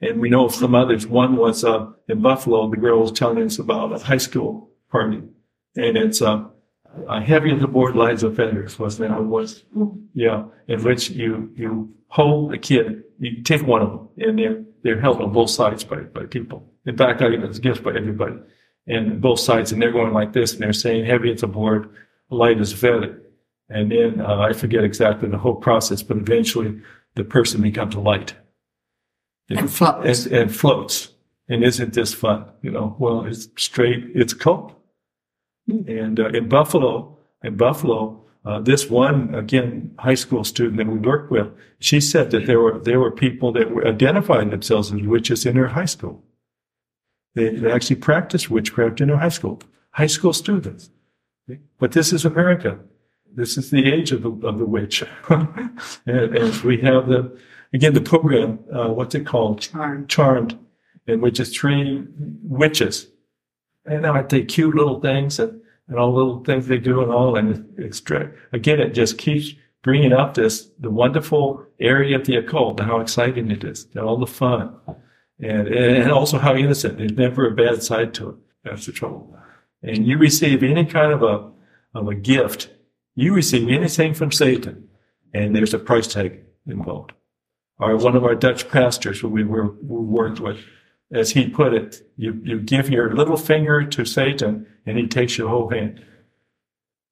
And 0.00 0.18
we 0.18 0.30
know 0.30 0.46
of 0.46 0.54
some 0.54 0.74
others. 0.74 1.06
One 1.06 1.36
was 1.36 1.62
uh, 1.62 1.88
in 2.08 2.22
Buffalo. 2.22 2.70
The 2.70 2.78
girl 2.78 3.00
was 3.00 3.12
telling 3.12 3.44
us 3.44 3.58
about 3.58 3.92
a 3.92 3.98
high 3.98 4.16
school 4.16 4.70
party, 4.90 5.22
and 5.76 5.96
it's 5.98 6.22
uh, 6.22 6.44
uh, 7.08 7.20
heavy 7.20 7.50
on 7.50 7.58
the 7.60 7.66
board 7.68 7.96
lives 7.96 8.22
offenders 8.22 8.78
was 8.78 8.98
that 8.98 9.10
it 9.10 9.24
was. 9.24 9.64
Yeah, 10.14 10.44
in 10.68 10.82
which 10.82 11.10
you 11.10 11.50
you 11.56 11.92
hold 12.08 12.52
a 12.54 12.58
kid, 12.58 13.04
you 13.18 13.42
take 13.42 13.62
one 13.66 13.82
of 13.82 13.90
them, 13.90 14.08
and 14.18 14.38
they're 14.38 14.62
they're 14.82 15.00
held 15.00 15.20
on 15.22 15.32
both 15.32 15.50
sides 15.50 15.84
by 15.84 16.00
by 16.02 16.24
people. 16.26 16.68
In 16.86 16.96
fact, 16.96 17.22
I 17.22 17.30
think 17.30 17.44
it's 17.44 17.58
against 17.58 17.82
by 17.82 17.90
everybody, 17.94 18.36
and 18.86 19.20
both 19.20 19.40
sides, 19.40 19.72
and 19.72 19.80
they're 19.80 19.92
going 19.92 20.12
like 20.12 20.32
this, 20.32 20.52
and 20.52 20.60
they're 20.62 20.72
saying 20.72 21.04
heavy 21.06 21.32
as 21.32 21.42
a 21.42 21.46
board 21.46 21.88
light 22.30 22.60
is 22.60 22.72
vetted. 22.74 23.18
And 23.68 23.90
then 23.90 24.20
uh, 24.20 24.38
I 24.40 24.52
forget 24.52 24.84
exactly 24.84 25.28
the 25.28 25.38
whole 25.38 25.54
process, 25.54 26.02
but 26.02 26.16
eventually 26.18 26.80
the 27.14 27.24
person 27.24 27.62
becomes 27.62 27.94
a 27.94 28.00
light 28.00 28.34
And 29.48 29.70
floats. 29.70 30.26
and, 30.26 30.34
and 30.34 30.54
floats. 30.54 31.08
And 31.48 31.64
isn't 31.64 31.94
this 31.94 32.12
fun? 32.14 32.46
You 32.62 32.70
know, 32.70 32.96
well, 32.98 33.24
it's 33.24 33.48
straight, 33.56 34.04
it's 34.14 34.32
a 34.32 34.36
cult. 34.36 34.74
And 35.68 36.18
uh, 36.18 36.28
in 36.28 36.48
Buffalo, 36.48 37.18
in 37.42 37.56
Buffalo, 37.56 38.24
uh, 38.44 38.60
this 38.60 38.90
one 38.90 39.34
again 39.34 39.94
high 39.98 40.14
school 40.14 40.42
student 40.44 40.76
that 40.78 40.88
we 40.88 40.98
worked 40.98 41.30
with, 41.30 41.48
she 41.78 42.00
said 42.00 42.30
that 42.32 42.46
there 42.46 42.60
were 42.60 42.78
there 42.78 42.98
were 42.98 43.10
people 43.10 43.52
that 43.52 43.70
were 43.70 43.86
identifying 43.86 44.50
themselves 44.50 44.92
as 44.92 45.02
witches 45.02 45.46
in 45.46 45.56
her 45.56 45.68
high 45.68 45.84
school. 45.84 46.24
They, 47.34 47.50
they 47.50 47.70
actually 47.70 47.96
practiced 47.96 48.50
witchcraft 48.50 49.00
in 49.00 49.08
her 49.08 49.16
high 49.16 49.28
school, 49.28 49.60
high 49.92 50.08
school 50.08 50.32
students. 50.32 50.90
But 51.78 51.92
this 51.92 52.12
is 52.12 52.24
America. 52.24 52.78
This 53.34 53.56
is 53.56 53.70
the 53.70 53.90
age 53.90 54.12
of 54.12 54.22
the 54.22 54.30
of 54.46 54.58
the 54.58 54.66
witch, 54.66 55.04
and, 55.28 55.78
and 56.06 56.54
we 56.62 56.78
have 56.78 57.08
the 57.08 57.38
again 57.72 57.94
the 57.94 58.00
program. 58.00 58.58
Uh, 58.72 58.88
what's 58.88 59.14
it 59.14 59.24
called? 59.24 59.60
Charmed. 59.60 60.08
Charmed, 60.08 60.58
in 61.06 61.20
which 61.20 61.40
is 61.40 61.56
three 61.56 62.04
witches, 62.42 63.06
and 63.84 64.06
aren't 64.06 64.28
they 64.28 64.44
cute 64.44 64.74
little 64.74 65.00
things 65.00 65.38
and, 65.38 65.60
and 65.88 65.98
all 65.98 66.12
the 66.12 66.18
little 66.18 66.44
things 66.44 66.66
they 66.66 66.78
do 66.78 67.02
and 67.02 67.10
all 67.10 67.36
and 67.36 67.74
it's 67.78 68.02
again 68.52 68.80
it 68.80 68.94
just 68.94 69.18
keeps 69.18 69.54
bringing 69.82 70.12
up 70.12 70.34
this 70.34 70.70
the 70.78 70.90
wonderful 70.90 71.66
area 71.80 72.16
of 72.16 72.26
the 72.26 72.36
occult 72.36 72.78
and 72.80 72.88
how 72.88 73.00
exciting 73.00 73.50
it 73.50 73.64
is 73.64 73.86
and 73.94 74.04
all 74.04 74.16
the 74.16 74.26
fun. 74.26 74.74
And 75.40 75.66
and 75.68 76.10
also 76.10 76.38
how 76.38 76.54
innocent 76.54 76.98
there's 76.98 77.12
never 77.12 77.48
a 77.48 77.50
bad 77.50 77.82
side 77.82 78.14
to 78.14 78.30
it. 78.30 78.36
That's 78.64 78.86
the 78.86 78.92
trouble. 78.92 79.36
And 79.82 80.06
you 80.06 80.18
receive 80.18 80.62
any 80.62 80.84
kind 80.84 81.12
of 81.12 81.22
a 81.22 81.50
of 81.98 82.08
a 82.08 82.14
gift 82.14 82.70
you 83.14 83.34
receive 83.34 83.68
anything 83.68 84.14
from 84.14 84.32
Satan 84.32 84.88
and 85.34 85.54
there's 85.54 85.74
a 85.74 85.78
price 85.78 86.06
tag 86.06 86.40
involved. 86.66 87.12
Or 87.78 87.96
one 87.96 88.16
of 88.16 88.24
our 88.24 88.34
Dutch 88.34 88.68
pastors 88.70 89.20
who 89.20 89.28
we 89.28 89.44
were 89.44 89.72
we 89.82 90.04
worked 90.04 90.40
with, 90.40 90.58
as 91.12 91.32
he 91.32 91.48
put 91.48 91.74
it, 91.74 92.02
you, 92.16 92.40
you 92.42 92.60
give 92.60 92.88
your 92.88 93.14
little 93.14 93.36
finger 93.36 93.84
to 93.84 94.04
Satan 94.04 94.66
and 94.86 94.98
he 94.98 95.06
takes 95.06 95.36
your 95.36 95.48
whole 95.48 95.68
hand. 95.68 96.04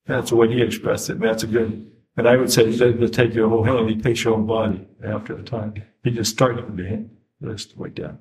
That's 0.07 0.31
the 0.31 0.37
way 0.37 0.49
he 0.49 0.63
expressed 0.63 1.11
it. 1.11 1.21
That's 1.21 1.43
a 1.43 1.47
good, 1.47 1.91
and 2.17 2.29
I 2.29 2.37
would 2.37 2.51
say 2.51 2.69
of 2.69 3.11
take 3.11 3.35
your 3.35 3.49
whole 3.49 3.65
hand, 3.65 3.91
he 3.91 4.01
takes 4.01 4.25
your 4.25 4.37
whole 4.37 4.45
body 4.45 4.87
after 5.05 5.35
the 5.35 5.43
time. 5.43 5.75
He 6.03 6.11
just 6.11 6.33
started 6.33 6.65
with 6.65 6.77
the 6.77 6.89
hand, 6.89 7.11
the 7.41 7.69
way 7.77 7.91
down. 7.91 8.21